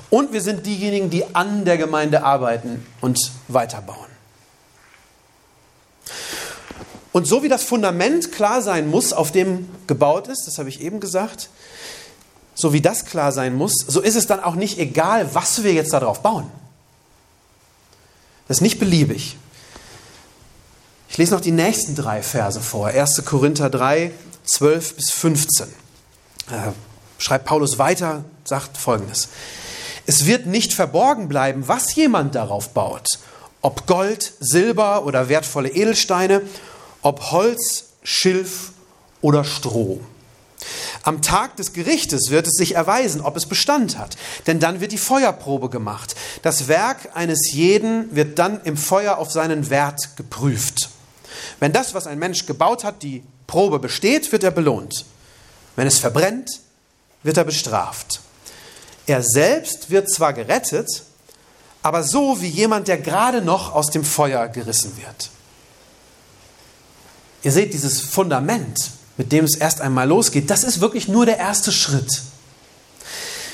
Und 0.09 0.33
wir 0.33 0.41
sind 0.41 0.65
diejenigen, 0.65 1.09
die 1.09 1.35
an 1.35 1.65
der 1.65 1.77
Gemeinde 1.77 2.23
arbeiten 2.23 2.85
und 3.01 3.19
weiterbauen. 3.47 4.07
Und 7.11 7.27
so 7.27 7.41
wie 7.41 7.49
das 7.49 7.63
Fundament 7.63 8.31
klar 8.31 8.61
sein 8.61 8.89
muss, 8.89 9.11
auf 9.11 9.31
dem 9.31 9.69
gebaut 9.87 10.27
ist, 10.27 10.45
das 10.45 10.59
habe 10.59 10.69
ich 10.69 10.81
eben 10.81 10.99
gesagt, 10.99 11.49
so 12.53 12.73
wie 12.73 12.81
das 12.81 13.05
klar 13.05 13.31
sein 13.31 13.55
muss, 13.55 13.73
so 13.87 14.01
ist 14.01 14.15
es 14.15 14.27
dann 14.27 14.39
auch 14.39 14.55
nicht 14.55 14.77
egal, 14.77 15.33
was 15.33 15.63
wir 15.63 15.73
jetzt 15.73 15.93
darauf 15.93 16.21
bauen. 16.21 16.49
Das 18.47 18.57
ist 18.57 18.61
nicht 18.61 18.79
beliebig. 18.79 19.37
Ich 21.09 21.17
lese 21.17 21.33
noch 21.33 21.41
die 21.41 21.51
nächsten 21.51 21.95
drei 21.95 22.21
Verse 22.21 22.61
vor. 22.61 22.87
1. 22.87 23.25
Korinther 23.25 23.69
3, 23.69 24.11
12 24.45 24.95
bis 24.95 25.11
15. 25.11 25.67
Äh, 26.51 26.71
schreibt 27.17 27.45
Paulus 27.45 27.77
weiter, 27.77 28.23
sagt 28.43 28.77
folgendes. 28.77 29.29
Es 30.07 30.25
wird 30.25 30.45
nicht 30.45 30.73
verborgen 30.73 31.27
bleiben, 31.27 31.67
was 31.67 31.93
jemand 31.93 32.33
darauf 32.33 32.69
baut. 32.69 33.05
Ob 33.61 33.87
Gold, 33.87 34.31
Silber 34.39 35.05
oder 35.05 35.27
wertvolle 35.27 35.69
Edelsteine, 35.69 36.41
ob 37.01 37.31
Holz, 37.31 37.89
Schilf 38.03 38.71
oder 39.19 39.43
Stroh. 39.43 39.99
Am 41.03 41.21
Tag 41.21 41.57
des 41.57 41.73
Gerichtes 41.73 42.31
wird 42.31 42.47
es 42.47 42.53
sich 42.53 42.75
erweisen, 42.75 43.19
ob 43.19 43.35
es 43.35 43.47
Bestand 43.47 43.97
hat, 43.97 44.15
denn 44.47 44.61
dann 44.61 44.79
wird 44.79 44.93
die 44.93 44.97
Feuerprobe 44.97 45.69
gemacht. 45.69 46.15
Das 46.41 46.69
Werk 46.69 47.09
eines 47.13 47.51
jeden 47.51 48.15
wird 48.15 48.39
dann 48.39 48.61
im 48.63 48.77
Feuer 48.77 49.17
auf 49.17 49.29
seinen 49.29 49.69
Wert 49.69 50.15
geprüft. 50.15 50.89
Wenn 51.59 51.73
das, 51.73 51.93
was 51.93 52.07
ein 52.07 52.17
Mensch 52.17 52.45
gebaut 52.45 52.85
hat, 52.85 53.03
die 53.03 53.23
Probe 53.45 53.79
besteht, 53.79 54.31
wird 54.31 54.45
er 54.45 54.51
belohnt. 54.51 55.03
Wenn 55.75 55.87
es 55.87 55.99
verbrennt, 55.99 56.49
wird 57.23 57.35
er 57.35 57.43
bestraft. 57.43 58.21
Er 59.07 59.23
selbst 59.23 59.89
wird 59.89 60.11
zwar 60.11 60.33
gerettet, 60.33 61.03
aber 61.81 62.03
so 62.03 62.41
wie 62.41 62.47
jemand, 62.47 62.87
der 62.89 62.97
gerade 62.97 63.41
noch 63.41 63.73
aus 63.73 63.89
dem 63.89 64.03
Feuer 64.03 64.47
gerissen 64.49 64.97
wird. 64.97 65.29
Ihr 67.43 67.51
seht 67.51 67.73
dieses 67.73 68.01
Fundament, 68.01 68.91
mit 69.15 69.31
dem 69.31 69.45
es 69.45 69.55
erst 69.55 69.79
einmal 69.79 70.07
losgeht, 70.07 70.49
das 70.49 70.63
ist 70.63 70.81
wirklich 70.81 71.07
nur 71.07 71.25
der 71.25 71.37
erste 71.37 71.71
Schritt. 71.71 72.21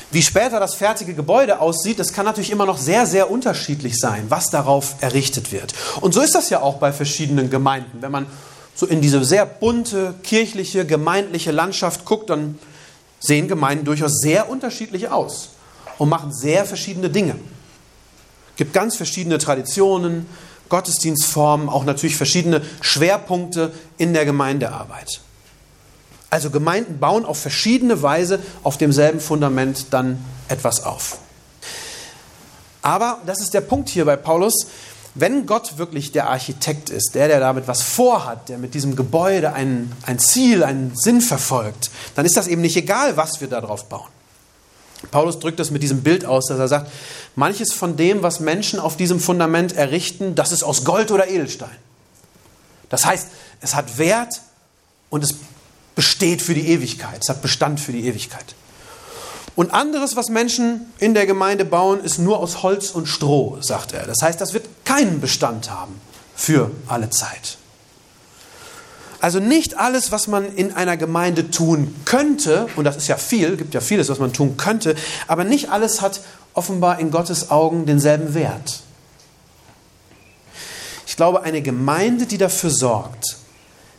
Wie 0.10 0.24
später 0.24 0.60
das 0.60 0.76
fertige 0.76 1.14
Gebäude 1.14 1.60
aussieht, 1.60 2.00
das 2.00 2.14
kann 2.14 2.26
natürlich 2.26 2.52
immer 2.52 2.66
noch 2.66 2.78
sehr, 2.78 3.06
sehr 3.06 3.30
unterschiedlich 3.32 3.98
sein, 3.98 4.26
was 4.30 4.50
darauf 4.50 4.96
errichtet 5.02 5.52
wird. 5.52 5.74
Und 6.02 6.14
so 6.14 6.22
ist 6.22 6.36
das 6.36 6.50
ja 6.50 6.62
auch 6.62 6.78
bei 6.78 6.92
verschiedenen 6.92 7.50
Gemeinden. 7.50 8.02
Wenn 8.02 8.12
man 8.12 8.28
so 8.76 8.86
in 8.86 9.02
diese 9.02 9.24
sehr 9.24 9.46
bunte, 9.46 10.16
kirchliche, 10.24 10.86
gemeindliche 10.86 11.52
Landschaft 11.52 12.06
guckt, 12.06 12.30
dann 12.30 12.60
sehen 13.24 13.48
Gemeinden 13.48 13.86
durchaus 13.86 14.20
sehr 14.20 14.50
unterschiedlich 14.50 15.10
aus 15.10 15.50
und 15.98 16.10
machen 16.10 16.34
sehr 16.34 16.66
verschiedene 16.66 17.10
Dinge. 17.10 17.36
Es 18.52 18.58
gibt 18.58 18.74
ganz 18.74 18.96
verschiedene 18.98 19.38
Traditionen, 19.38 20.28
Gottesdienstformen, 20.70 21.70
auch 21.70 21.86
natürlich 21.86 22.18
verschiedene 22.18 22.62
Schwerpunkte 22.82 23.72
in 23.98 24.14
der 24.14 24.26
Gemeindearbeit. 24.26 25.22
Also 26.30 26.50
Gemeinden 26.50 27.00
bauen 27.00 27.26
auf 27.26 27.40
verschiedene 27.40 28.02
Weise 28.02 28.40
auf 28.64 28.78
demselben 28.78 29.20
Fundament 29.20 29.88
dann 29.92 30.24
etwas 30.50 30.84
auf. 30.84 31.20
Aber, 32.82 33.22
das 33.26 33.40
ist 33.40 33.54
der 33.54 33.62
Punkt 33.62 33.88
hier 33.88 34.04
bei 34.04 34.18
Paulus, 34.18 34.68
wenn 35.16 35.46
Gott 35.46 35.78
wirklich 35.78 36.12
der 36.12 36.30
Architekt 36.30 36.90
ist, 36.90 37.12
der, 37.14 37.28
der 37.28 37.40
damit 37.40 37.68
was 37.68 37.82
vorhat, 37.82 38.50
der 38.50 38.58
mit 38.58 38.74
diesem 38.74 38.96
Gebäude 38.96 39.54
ein, 39.54 39.92
ein 40.06 40.18
Ziel, 40.18 40.64
einen 40.64 40.96
Sinn 40.96 41.22
verfolgt, 41.22 41.92
dann 42.16 42.26
ist 42.26 42.36
das 42.36 42.48
eben 42.48 42.62
nicht 42.62 42.76
egal, 42.76 43.16
was 43.16 43.40
wir 43.40 43.48
darauf 43.48 43.86
bauen. 43.90 44.10
Paulus 45.12 45.40
drückt 45.40 45.60
das 45.60 45.70
mit 45.70 45.84
diesem 45.84 46.02
Bild 46.02 46.26
aus, 46.26 46.48
dass 46.48 46.58
er 46.58 46.68
sagt, 46.68 46.92
manches 47.36 47.74
von 47.74 47.98
dem, 47.98 48.24
was 48.24 48.40
Menschen 48.40 48.80
auf 48.80 48.98
diesem 48.98 49.20
Fundament 49.20 49.74
errichten, 49.74 50.34
das 50.34 50.52
ist 50.52 50.64
aus 50.64 50.84
Gold 50.86 51.12
oder 51.12 51.28
Edelstein. 51.28 51.76
Das 52.90 53.06
heißt, 53.06 53.28
es 53.62 53.76
hat 53.76 53.98
Wert 53.98 54.42
und 55.10 55.24
es 55.24 55.36
besteht 55.96 56.42
für 56.42 56.54
die 56.54 56.70
Ewigkeit. 56.70 57.22
Es 57.22 57.30
hat 57.30 57.42
Bestand 57.42 57.80
für 57.80 57.92
die 57.92 58.08
Ewigkeit. 58.08 58.56
Und 59.56 59.74
anderes, 59.74 60.16
was 60.16 60.30
Menschen 60.30 60.92
in 60.98 61.14
der 61.14 61.26
Gemeinde 61.26 61.64
bauen, 61.66 62.04
ist 62.04 62.18
nur 62.18 62.40
aus 62.40 62.64
Holz 62.64 62.90
und 62.90 63.08
Stroh, 63.08 63.58
sagt 63.62 63.94
er. 63.94 64.08
Das 64.08 64.22
heißt, 64.22 64.42
das 64.42 64.54
wird 64.54 64.68
keinen 64.84 65.22
Bestand 65.22 65.70
haben 65.70 66.00
für 66.36 66.72
alle 66.88 67.10
Zeit. 67.12 67.58
Also 69.20 69.40
nicht 69.40 69.78
alles, 69.78 70.12
was 70.12 70.28
man 70.28 70.54
in 70.54 70.74
einer 70.74 70.98
Gemeinde 70.98 71.50
tun 71.50 71.96
könnte, 72.04 72.68
und 72.76 72.84
das 72.84 72.98
ist 72.98 73.08
ja 73.08 73.16
viel, 73.16 73.56
gibt 73.56 73.74
ja 73.74 73.80
vieles, 73.80 74.10
was 74.10 74.20
man 74.20 74.34
tun 74.34 74.58
könnte, 74.58 74.96
aber 75.28 75.46
nicht 75.46 75.70
alles 75.70 76.02
hat 76.02 76.20
offenbar 76.54 77.00
in 77.00 77.10
Gottes 77.10 77.50
Augen 77.50 77.86
denselben 77.86 78.34
Wert. 78.34 78.82
Ich 81.08 81.16
glaube, 81.16 81.44
eine 81.44 81.62
Gemeinde, 81.62 82.26
die 82.26 82.38
dafür 82.38 82.70
sorgt, 82.70 83.38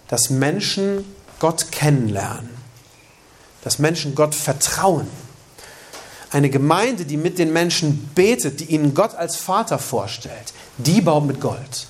dass 0.09 0.31
Menschen 0.31 1.05
Gott 1.39 1.73
kennenlernen, 1.73 2.51
dass 3.63 3.79
Menschen 3.79 4.15
Gott 4.15 4.35
vertrauen. 4.35 5.07
Eine 6.35 6.51
Gemeinde, 6.51 7.05
die 7.05 7.17
mit 7.17 7.39
den 7.39 7.53
Menschen 7.53 8.11
betet, 8.13 8.59
die 8.59 8.65
ihnen 8.65 8.93
Gott 8.93 9.15
als 9.15 9.37
Vater 9.37 9.79
vorstellt, 9.79 10.53
die 10.79 11.01
baut 11.01 11.25
mit 11.27 11.41
Gold. 11.41 11.87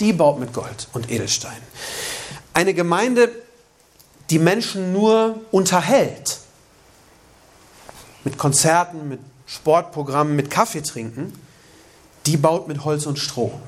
Die 0.00 0.12
baut 0.12 0.38
mit 0.38 0.52
Gold 0.52 0.86
und 0.92 1.10
Edelstein. 1.10 1.56
Eine 2.52 2.74
Gemeinde, 2.74 3.30
die 4.28 4.38
Menschen 4.38 4.92
nur 4.92 5.40
unterhält, 5.50 6.40
mit 8.22 8.36
Konzerten, 8.36 9.08
mit 9.08 9.20
Sportprogrammen, 9.46 10.36
mit 10.36 10.50
Kaffee 10.50 10.82
trinken, 10.82 11.32
die 12.26 12.36
baut 12.36 12.68
mit 12.68 12.84
Holz 12.84 13.06
und 13.06 13.18
Stroh. 13.18 13.58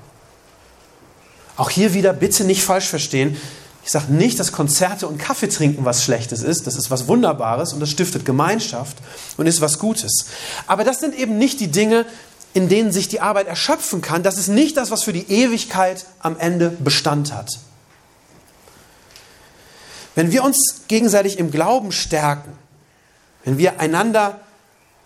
Auch 1.56 1.70
hier 1.70 1.94
wieder 1.94 2.12
bitte 2.12 2.44
nicht 2.44 2.62
falsch 2.62 2.88
verstehen. 2.88 3.40
Ich 3.90 3.92
sage 3.92 4.12
nicht, 4.12 4.38
dass 4.38 4.52
Konzerte 4.52 5.08
und 5.08 5.18
Kaffee 5.18 5.48
trinken 5.48 5.84
was 5.84 6.04
Schlechtes 6.04 6.44
ist. 6.44 6.68
Das 6.68 6.76
ist 6.76 6.92
was 6.92 7.08
Wunderbares 7.08 7.72
und 7.72 7.80
das 7.80 7.90
stiftet 7.90 8.24
Gemeinschaft 8.24 8.96
und 9.36 9.48
ist 9.48 9.60
was 9.60 9.80
Gutes. 9.80 10.26
Aber 10.68 10.84
das 10.84 11.00
sind 11.00 11.12
eben 11.18 11.38
nicht 11.38 11.58
die 11.58 11.72
Dinge, 11.72 12.06
in 12.54 12.68
denen 12.68 12.92
sich 12.92 13.08
die 13.08 13.20
Arbeit 13.20 13.48
erschöpfen 13.48 14.00
kann. 14.00 14.22
Das 14.22 14.38
ist 14.38 14.46
nicht 14.46 14.76
das, 14.76 14.92
was 14.92 15.02
für 15.02 15.12
die 15.12 15.28
Ewigkeit 15.28 16.06
am 16.20 16.38
Ende 16.38 16.70
Bestand 16.70 17.34
hat. 17.34 17.58
Wenn 20.14 20.30
wir 20.30 20.44
uns 20.44 20.82
gegenseitig 20.86 21.40
im 21.40 21.50
Glauben 21.50 21.90
stärken, 21.90 22.52
wenn 23.44 23.58
wir 23.58 23.80
einander 23.80 24.38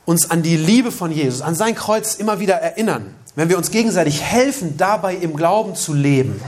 uns 0.04 0.30
an 0.30 0.42
die 0.42 0.58
Liebe 0.58 0.92
von 0.92 1.10
Jesus, 1.10 1.40
an 1.40 1.54
sein 1.54 1.74
Kreuz 1.74 2.16
immer 2.16 2.38
wieder 2.38 2.56
erinnern, 2.56 3.14
wenn 3.34 3.48
wir 3.48 3.56
uns 3.56 3.70
gegenseitig 3.70 4.20
helfen, 4.20 4.76
dabei 4.76 5.14
im 5.14 5.34
Glauben 5.34 5.74
zu 5.74 5.94
leben, 5.94 6.38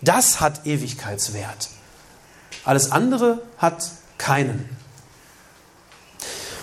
das 0.00 0.40
hat 0.40 0.64
Ewigkeitswert. 0.64 1.71
Alles 2.64 2.92
andere 2.92 3.42
hat 3.58 3.90
keinen. 4.18 4.68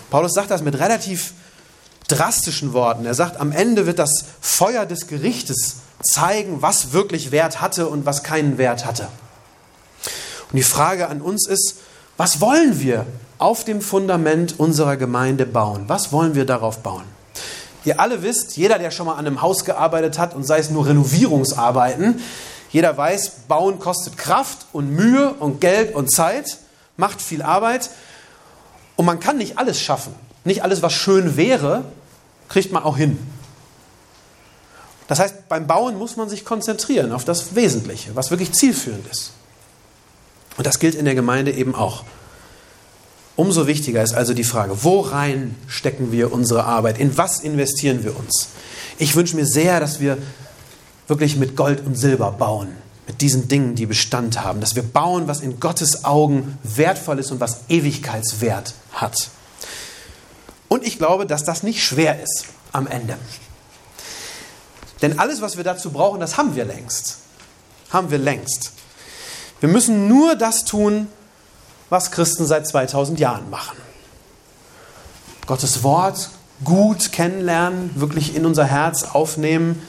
Paulus 0.09 0.33
sagt 0.33 0.49
das 0.49 0.61
mit 0.61 0.79
relativ 0.79 1.33
drastischen 2.07 2.73
Worten. 2.73 3.05
Er 3.05 3.13
sagt, 3.13 3.39
am 3.39 3.51
Ende 3.51 3.85
wird 3.85 3.99
das 3.99 4.25
Feuer 4.41 4.85
des 4.85 5.07
Gerichtes 5.07 5.77
zeigen, 6.01 6.61
was 6.61 6.93
wirklich 6.93 7.31
Wert 7.31 7.61
hatte 7.61 7.87
und 7.87 8.05
was 8.05 8.23
keinen 8.23 8.57
Wert 8.57 8.85
hatte. 8.85 9.07
Und 10.51 10.57
die 10.57 10.63
Frage 10.63 11.07
an 11.07 11.21
uns 11.21 11.47
ist, 11.47 11.75
was 12.17 12.41
wollen 12.41 12.79
wir 12.79 13.05
auf 13.37 13.63
dem 13.63 13.81
Fundament 13.81 14.59
unserer 14.59 14.97
Gemeinde 14.97 15.45
bauen? 15.45 15.85
Was 15.87 16.11
wollen 16.11 16.35
wir 16.35 16.45
darauf 16.45 16.79
bauen? 16.79 17.03
Ihr 17.85 17.99
alle 17.99 18.23
wisst, 18.23 18.57
jeder, 18.57 18.77
der 18.77 18.91
schon 18.91 19.05
mal 19.05 19.13
an 19.13 19.25
einem 19.25 19.41
Haus 19.41 19.63
gearbeitet 19.63 20.19
hat 20.19 20.35
und 20.35 20.43
sei 20.43 20.59
es 20.59 20.69
nur 20.69 20.87
Renovierungsarbeiten, 20.87 22.19
jeder 22.71 22.95
weiß, 22.95 23.31
Bauen 23.47 23.79
kostet 23.79 24.17
Kraft 24.17 24.67
und 24.73 24.91
Mühe 24.91 25.33
und 25.33 25.59
Geld 25.59 25.95
und 25.95 26.11
Zeit, 26.11 26.57
macht 26.97 27.21
viel 27.21 27.41
Arbeit 27.41 27.89
und 28.95 29.05
man 29.05 29.19
kann 29.19 29.37
nicht 29.37 29.57
alles 29.57 29.81
schaffen. 29.81 30.13
Nicht 30.43 30.63
alles, 30.63 30.81
was 30.81 30.93
schön 30.93 31.35
wäre, 31.37 31.83
kriegt 32.47 32.71
man 32.71 32.83
auch 32.83 32.97
hin. 32.97 33.17
Das 35.07 35.19
heißt, 35.19 35.49
beim 35.49 35.65
Bauen 35.65 35.97
muss 35.97 36.17
man 36.17 36.29
sich 36.29 36.45
konzentrieren 36.45 37.11
auf 37.11 37.25
das 37.25 37.55
Wesentliche, 37.55 38.15
was 38.15 38.29
wirklich 38.29 38.53
zielführend 38.53 39.07
ist. 39.07 39.31
Und 40.57 40.67
das 40.67 40.79
gilt 40.79 40.93
in 40.93 41.05
der 41.05 41.15
Gemeinde 41.15 41.51
eben 41.51 41.73
auch. 41.73 42.03
Umso 43.35 43.65
wichtiger 43.65 44.03
ist 44.03 44.13
also 44.13 44.33
die 44.33 44.43
Frage, 44.43 44.83
worein 44.83 45.55
stecken 45.67 46.11
wir 46.11 46.31
unsere 46.31 46.65
Arbeit? 46.65 46.99
In 46.99 47.17
was 47.17 47.39
investieren 47.39 48.03
wir 48.03 48.15
uns? 48.19 48.49
Ich 48.97 49.15
wünsche 49.15 49.35
mir 49.37 49.45
sehr, 49.45 49.79
dass 49.79 49.99
wir 49.99 50.17
wirklich 51.09 51.35
mit 51.35 51.55
Gold 51.55 51.85
und 51.85 51.95
Silber 51.95 52.31
bauen, 52.31 52.69
mit 53.07 53.21
diesen 53.21 53.47
Dingen, 53.47 53.75
die 53.75 53.87
Bestand 53.87 54.43
haben, 54.43 54.61
dass 54.61 54.75
wir 54.75 54.83
bauen, 54.83 55.27
was 55.27 55.41
in 55.41 55.59
Gottes 55.59 56.05
Augen 56.05 56.57
wertvoll 56.63 57.19
ist 57.19 57.31
und 57.31 57.39
was 57.39 57.61
Ewigkeitswert 57.67 58.75
hat. 58.93 59.29
Und 60.67 60.85
ich 60.85 60.99
glaube, 60.99 61.25
dass 61.25 61.43
das 61.43 61.63
nicht 61.63 61.83
schwer 61.83 62.21
ist 62.21 62.45
am 62.71 62.85
Ende. 62.85 63.17
Denn 65.01 65.17
alles, 65.17 65.41
was 65.41 65.57
wir 65.57 65.63
dazu 65.63 65.91
brauchen, 65.91 66.19
das 66.19 66.37
haben 66.37 66.55
wir 66.55 66.65
längst. 66.65 67.17
Haben 67.89 68.11
wir 68.11 68.19
längst. 68.19 68.73
Wir 69.59 69.69
müssen 69.69 70.07
nur 70.07 70.35
das 70.35 70.63
tun, 70.63 71.07
was 71.89 72.11
Christen 72.11 72.45
seit 72.45 72.67
2000 72.67 73.19
Jahren 73.19 73.49
machen. 73.49 73.77
Gottes 75.47 75.81
Wort 75.81 76.29
gut 76.63 77.11
kennenlernen, 77.11 77.89
wirklich 77.95 78.35
in 78.35 78.45
unser 78.45 78.65
Herz 78.65 79.03
aufnehmen, 79.03 79.81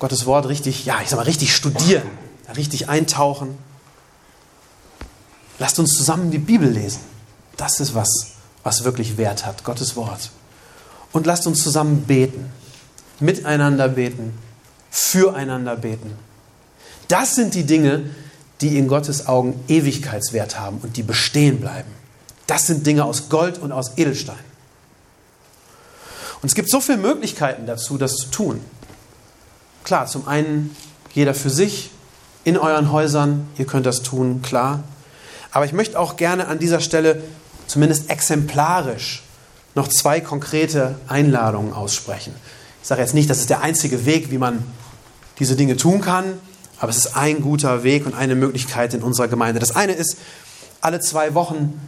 Gottes 0.00 0.26
Wort 0.26 0.48
richtig, 0.48 0.86
ja, 0.86 1.00
ich 1.02 1.10
sag 1.10 1.18
mal, 1.18 1.22
richtig 1.22 1.54
studieren, 1.54 2.08
richtig 2.56 2.88
eintauchen. 2.88 3.56
Lasst 5.58 5.78
uns 5.78 5.92
zusammen 5.92 6.30
die 6.30 6.38
Bibel 6.38 6.68
lesen. 6.68 7.00
Das 7.56 7.78
ist 7.80 7.94
was, 7.94 8.32
was 8.64 8.82
wirklich 8.82 9.18
Wert 9.18 9.44
hat, 9.44 9.62
Gottes 9.62 9.94
Wort. 9.94 10.30
Und 11.12 11.26
lasst 11.26 11.46
uns 11.46 11.62
zusammen 11.62 12.04
beten, 12.04 12.50
miteinander 13.20 13.88
beten, 13.88 14.36
füreinander 14.90 15.76
beten. 15.76 16.16
Das 17.08 17.34
sind 17.34 17.54
die 17.54 17.64
Dinge, 17.64 18.08
die 18.62 18.78
in 18.78 18.88
Gottes 18.88 19.26
Augen 19.26 19.62
Ewigkeitswert 19.68 20.58
haben 20.58 20.78
und 20.78 20.96
die 20.96 21.02
bestehen 21.02 21.60
bleiben. 21.60 21.90
Das 22.46 22.66
sind 22.66 22.86
Dinge 22.86 23.04
aus 23.04 23.28
Gold 23.28 23.58
und 23.58 23.70
aus 23.70 23.98
Edelstein. 23.98 24.36
Und 26.40 26.48
es 26.48 26.54
gibt 26.54 26.70
so 26.70 26.80
viele 26.80 26.98
Möglichkeiten 26.98 27.66
dazu, 27.66 27.98
das 27.98 28.14
zu 28.14 28.30
tun. 28.30 28.60
Klar, 29.84 30.06
zum 30.06 30.28
einen 30.28 30.74
jeder 31.12 31.34
für 31.34 31.50
sich, 31.50 31.90
in 32.44 32.56
euren 32.56 32.90
Häusern, 32.90 33.48
ihr 33.58 33.66
könnt 33.66 33.86
das 33.86 34.02
tun, 34.02 34.42
klar. 34.42 34.82
Aber 35.50 35.64
ich 35.64 35.72
möchte 35.72 35.98
auch 35.98 36.16
gerne 36.16 36.46
an 36.48 36.58
dieser 36.58 36.80
Stelle 36.80 37.22
zumindest 37.66 38.10
exemplarisch 38.10 39.22
noch 39.74 39.88
zwei 39.88 40.20
konkrete 40.20 40.96
Einladungen 41.06 41.72
aussprechen. 41.72 42.34
Ich 42.82 42.88
sage 42.88 43.02
jetzt 43.02 43.14
nicht, 43.14 43.28
das 43.28 43.38
ist 43.38 43.50
der 43.50 43.60
einzige 43.60 44.06
Weg, 44.06 44.30
wie 44.30 44.38
man 44.38 44.64
diese 45.38 45.56
Dinge 45.56 45.76
tun 45.76 46.00
kann, 46.00 46.24
aber 46.78 46.90
es 46.90 46.96
ist 46.96 47.16
ein 47.16 47.42
guter 47.42 47.84
Weg 47.84 48.06
und 48.06 48.14
eine 48.14 48.34
Möglichkeit 48.34 48.94
in 48.94 49.02
unserer 49.02 49.28
Gemeinde. 49.28 49.60
Das 49.60 49.76
eine 49.76 49.92
ist, 49.92 50.16
alle 50.80 51.00
zwei 51.00 51.34
Wochen 51.34 51.78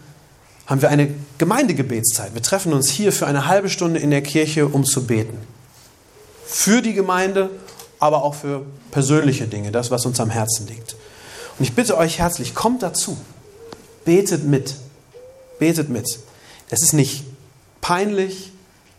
haben 0.66 0.82
wir 0.82 0.90
eine 0.90 1.14
Gemeindegebetszeit. 1.38 2.34
Wir 2.34 2.42
treffen 2.42 2.72
uns 2.72 2.90
hier 2.90 3.12
für 3.12 3.26
eine 3.26 3.46
halbe 3.46 3.68
Stunde 3.68 4.00
in 4.00 4.10
der 4.10 4.22
Kirche, 4.22 4.68
um 4.68 4.84
zu 4.84 5.06
beten. 5.06 5.38
Für 6.46 6.82
die 6.82 6.92
Gemeinde 6.92 7.50
aber 8.02 8.24
auch 8.24 8.34
für 8.34 8.66
persönliche 8.90 9.46
Dinge, 9.46 9.70
das, 9.70 9.92
was 9.92 10.04
uns 10.06 10.18
am 10.18 10.28
Herzen 10.28 10.66
liegt. 10.66 10.96
Und 11.56 11.64
ich 11.64 11.74
bitte 11.74 11.96
euch 11.96 12.18
herzlich, 12.18 12.52
kommt 12.52 12.82
dazu. 12.82 13.16
Betet 14.04 14.42
mit. 14.42 14.74
Betet 15.60 15.88
mit. 15.88 16.18
Das 16.68 16.82
ist 16.82 16.94
nicht 16.94 17.22
peinlich, 17.80 18.50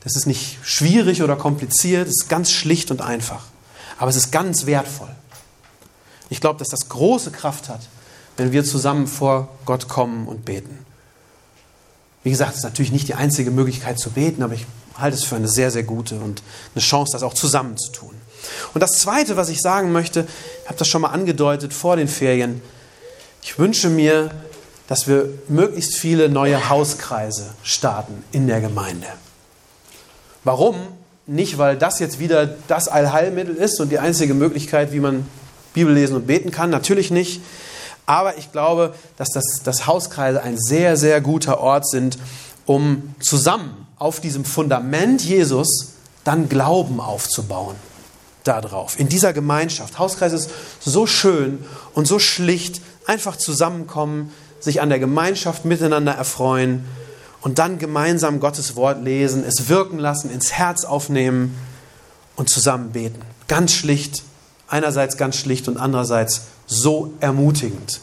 das 0.05 0.15
ist 0.15 0.25
nicht 0.25 0.57
schwierig 0.63 1.21
oder 1.21 1.35
kompliziert, 1.35 2.07
es 2.07 2.21
ist 2.21 2.29
ganz 2.29 2.49
schlicht 2.49 2.91
und 2.91 3.01
einfach. 3.01 3.43
Aber 3.97 4.09
es 4.09 4.15
ist 4.15 4.31
ganz 4.31 4.67
wertvoll. 4.67 5.13
Ich 6.29 6.39
glaube, 6.39 6.59
dass 6.59 6.69
das 6.69 6.87
große 6.87 7.31
Kraft 7.31 7.67
hat, 7.67 7.81
wenn 8.37 8.53
wir 8.53 8.63
zusammen 8.63 9.07
vor 9.07 9.49
Gott 9.65 9.89
kommen 9.89 10.29
und 10.29 10.45
beten. 10.45 10.85
Wie 12.23 12.29
gesagt, 12.29 12.51
es 12.51 12.59
ist 12.59 12.63
natürlich 12.63 12.93
nicht 12.93 13.09
die 13.09 13.15
einzige 13.15 13.51
Möglichkeit 13.51 13.99
zu 13.99 14.11
beten, 14.11 14.43
aber 14.43 14.53
ich 14.53 14.65
halte 14.97 15.17
es 15.17 15.25
für 15.25 15.35
eine 15.35 15.49
sehr, 15.49 15.71
sehr 15.71 15.83
gute 15.83 16.21
und 16.21 16.41
eine 16.73 16.81
Chance, 16.81 17.11
das 17.11 17.23
auch 17.23 17.33
zusammen 17.33 17.77
zu 17.77 17.91
tun. 17.91 18.22
Und 18.73 18.81
das 18.81 18.91
Zweite, 18.91 19.37
was 19.37 19.49
ich 19.49 19.61
sagen 19.61 19.91
möchte, 19.91 20.27
ich 20.63 20.67
habe 20.67 20.77
das 20.77 20.87
schon 20.87 21.01
mal 21.01 21.09
angedeutet 21.09 21.73
vor 21.73 21.95
den 21.95 22.07
Ferien, 22.07 22.61
ich 23.41 23.59
wünsche 23.59 23.89
mir, 23.89 24.31
dass 24.87 25.07
wir 25.07 25.29
möglichst 25.47 25.95
viele 25.95 26.29
neue 26.29 26.69
Hauskreise 26.69 27.53
starten 27.63 28.23
in 28.31 28.47
der 28.47 28.61
Gemeinde. 28.61 29.07
Warum? 30.43 30.75
Nicht, 31.25 31.57
weil 31.57 31.77
das 31.77 31.99
jetzt 31.99 32.19
wieder 32.19 32.55
das 32.67 32.87
Allheilmittel 32.87 33.55
ist 33.55 33.79
und 33.79 33.89
die 33.89 33.99
einzige 33.99 34.33
Möglichkeit, 34.33 34.91
wie 34.91 34.99
man 34.99 35.25
Bibel 35.73 35.93
lesen 35.93 36.15
und 36.15 36.27
beten 36.27 36.51
kann, 36.51 36.69
natürlich 36.69 37.11
nicht. 37.11 37.41
Aber 38.05 38.37
ich 38.37 38.51
glaube, 38.51 38.93
dass 39.17 39.29
das, 39.29 39.61
dass 39.63 39.87
Hauskreise 39.87 40.41
ein 40.41 40.57
sehr, 40.57 40.97
sehr 40.97 41.21
guter 41.21 41.59
Ort 41.59 41.87
sind, 41.87 42.17
um 42.65 43.15
zusammen 43.19 43.87
auf 43.97 44.19
diesem 44.19 44.43
Fundament 44.43 45.21
Jesus 45.21 45.93
dann 46.23 46.49
Glauben 46.49 46.99
aufzubauen 46.99 47.75
darauf, 48.43 48.99
in 48.99 49.09
dieser 49.09 49.33
Gemeinschaft. 49.33 49.99
Hauskreis 49.99 50.33
ist 50.33 50.49
so 50.79 51.07
schön 51.07 51.63
und 51.93 52.07
so 52.07 52.19
schlicht, 52.19 52.81
einfach 53.05 53.35
zusammenkommen, 53.35 54.31
sich 54.59 54.81
an 54.81 54.89
der 54.89 54.99
Gemeinschaft 54.99 55.65
miteinander 55.65 56.13
erfreuen 56.13 56.85
und 57.41 57.59
dann 57.59 57.77
gemeinsam 57.77 58.39
Gottes 58.39 58.75
Wort 58.75 59.03
lesen, 59.03 59.43
es 59.45 59.67
wirken 59.67 59.99
lassen, 59.99 60.31
ins 60.31 60.53
Herz 60.53 60.85
aufnehmen 60.85 61.55
und 62.35 62.49
zusammen 62.49 62.91
beten. 62.91 63.21
Ganz 63.47 63.73
schlicht, 63.73 64.23
einerseits 64.69 65.17
ganz 65.17 65.35
schlicht 65.35 65.67
und 65.67 65.77
andererseits 65.77 66.43
so 66.65 67.13
ermutigend. 67.19 67.99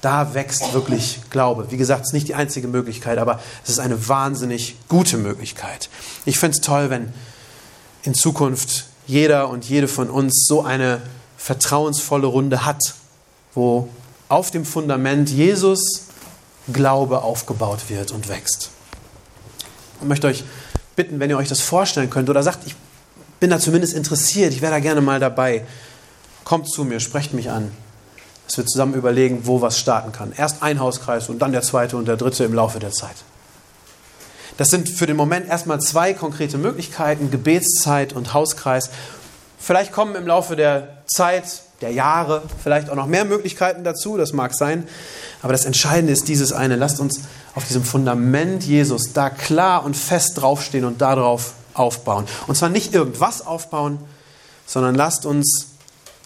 Da 0.00 0.34
wächst 0.34 0.74
wirklich 0.74 1.20
Glaube. 1.30 1.70
Wie 1.70 1.76
gesagt, 1.76 2.02
es 2.02 2.08
ist 2.08 2.12
nicht 2.12 2.28
die 2.28 2.34
einzige 2.34 2.68
Möglichkeit, 2.68 3.18
aber 3.18 3.40
es 3.64 3.70
ist 3.70 3.80
eine 3.80 4.08
wahnsinnig 4.08 4.76
gute 4.88 5.16
Möglichkeit. 5.16 5.88
Ich 6.24 6.38
finde 6.38 6.56
es 6.56 6.60
toll, 6.60 6.90
wenn 6.90 7.12
in 8.02 8.14
Zukunft 8.14 8.84
jeder 9.08 9.48
und 9.48 9.64
jede 9.64 9.88
von 9.88 10.08
uns 10.10 10.46
so 10.46 10.62
eine 10.62 11.00
vertrauensvolle 11.36 12.26
Runde 12.26 12.64
hat, 12.64 12.94
wo 13.54 13.88
auf 14.28 14.50
dem 14.50 14.64
Fundament 14.64 15.30
Jesus 15.30 16.04
Glaube 16.72 17.22
aufgebaut 17.22 17.88
wird 17.88 18.12
und 18.12 18.28
wächst. 18.28 18.70
Ich 20.00 20.06
möchte 20.06 20.26
euch 20.26 20.44
bitten, 20.94 21.18
wenn 21.18 21.30
ihr 21.30 21.38
euch 21.38 21.48
das 21.48 21.60
vorstellen 21.60 22.10
könnt 22.10 22.28
oder 22.28 22.42
sagt, 22.42 22.66
ich 22.66 22.76
bin 23.40 23.50
da 23.50 23.58
zumindest 23.58 23.94
interessiert, 23.94 24.52
ich 24.52 24.60
wäre 24.60 24.72
da 24.72 24.80
gerne 24.80 25.00
mal 25.00 25.18
dabei, 25.18 25.64
kommt 26.44 26.70
zu 26.70 26.84
mir, 26.84 27.00
sprecht 27.00 27.32
mich 27.32 27.50
an, 27.50 27.72
dass 28.46 28.58
wir 28.58 28.66
zusammen 28.66 28.94
überlegen, 28.94 29.40
wo 29.44 29.62
was 29.62 29.78
starten 29.78 30.12
kann. 30.12 30.32
Erst 30.36 30.62
ein 30.62 30.80
Hauskreis 30.80 31.28
und 31.30 31.38
dann 31.38 31.52
der 31.52 31.62
zweite 31.62 31.96
und 31.96 32.06
der 32.06 32.16
dritte 32.16 32.44
im 32.44 32.52
Laufe 32.52 32.78
der 32.78 32.92
Zeit. 32.92 33.16
Das 34.58 34.68
sind 34.68 34.88
für 34.88 35.06
den 35.06 35.16
Moment 35.16 35.48
erstmal 35.48 35.80
zwei 35.80 36.12
konkrete 36.12 36.58
Möglichkeiten, 36.58 37.30
Gebetszeit 37.30 38.12
und 38.12 38.34
Hauskreis. 38.34 38.90
Vielleicht 39.56 39.92
kommen 39.92 40.16
im 40.16 40.26
Laufe 40.26 40.56
der 40.56 41.04
Zeit 41.06 41.62
der 41.80 41.92
Jahre, 41.92 42.42
vielleicht 42.60 42.90
auch 42.90 42.96
noch 42.96 43.06
mehr 43.06 43.24
Möglichkeiten 43.24 43.84
dazu, 43.84 44.16
das 44.16 44.32
mag 44.32 44.52
sein. 44.52 44.88
Aber 45.42 45.52
das 45.52 45.64
Entscheidende 45.64 46.12
ist 46.12 46.26
dieses 46.26 46.52
eine. 46.52 46.74
Lasst 46.74 46.98
uns 46.98 47.20
auf 47.54 47.66
diesem 47.66 47.84
Fundament 47.84 48.64
Jesus 48.64 49.12
da 49.12 49.30
klar 49.30 49.84
und 49.84 49.96
fest 49.96 50.40
draufstehen 50.40 50.84
und 50.84 51.00
darauf 51.00 51.54
aufbauen. 51.74 52.26
Und 52.48 52.56
zwar 52.56 52.68
nicht 52.68 52.94
irgendwas 52.94 53.46
aufbauen, 53.46 54.00
sondern 54.66 54.96
lasst 54.96 55.24
uns 55.24 55.68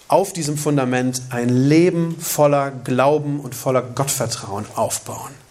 auf 0.09 0.33
diesem 0.33 0.57
Fundament 0.57 1.21
ein 1.29 1.51
Leben 1.51 2.18
voller 2.18 2.71
Glauben 2.71 3.40
und 3.40 3.55
voller 3.55 3.83
Gottvertrauen 3.83 4.64
aufbauen. 4.75 5.41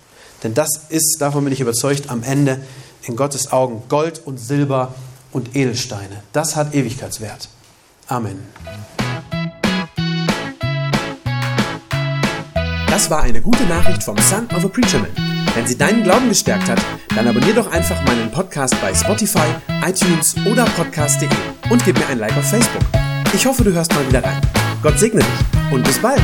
Denn 0.43 0.53
das 0.53 0.85
ist, 0.89 1.17
davon 1.19 1.43
bin 1.43 1.53
ich 1.53 1.61
überzeugt, 1.61 2.09
am 2.09 2.23
Ende 2.23 2.61
in 3.03 3.15
Gottes 3.15 3.51
Augen 3.51 3.83
Gold 3.89 4.21
und 4.25 4.39
Silber 4.39 4.93
und 5.31 5.55
Edelsteine. 5.55 6.23
Das 6.33 6.55
hat 6.55 6.73
Ewigkeitswert. 6.73 7.49
Amen. 8.07 8.39
Das 12.89 13.09
war 13.09 13.23
eine 13.23 13.41
gute 13.41 13.63
Nachricht 13.63 14.03
vom 14.03 14.17
Son 14.17 14.47
of 14.55 14.65
a 14.65 14.67
Preacher 14.67 14.99
Man. 14.99 15.11
Wenn 15.55 15.65
sie 15.67 15.77
deinen 15.77 16.03
Glauben 16.03 16.29
gestärkt 16.29 16.69
hat, 16.69 16.79
dann 17.15 17.27
abonnier 17.27 17.53
doch 17.53 17.71
einfach 17.71 18.01
meinen 18.05 18.31
Podcast 18.31 18.75
bei 18.81 18.93
Spotify, 18.93 19.47
iTunes 19.85 20.35
oder 20.45 20.65
podcast.de 20.65 21.29
und 21.69 21.83
gib 21.83 21.97
mir 21.97 22.07
ein 22.07 22.19
Like 22.19 22.35
auf 22.37 22.49
Facebook. 22.49 22.83
Ich 23.33 23.45
hoffe, 23.45 23.63
du 23.63 23.71
hörst 23.73 23.93
mal 23.93 24.07
wieder 24.07 24.23
rein. 24.23 24.41
Gott 24.81 24.99
segne 24.99 25.21
dich 25.21 25.71
und 25.71 25.83
bis 25.83 25.99
bald. 25.99 26.21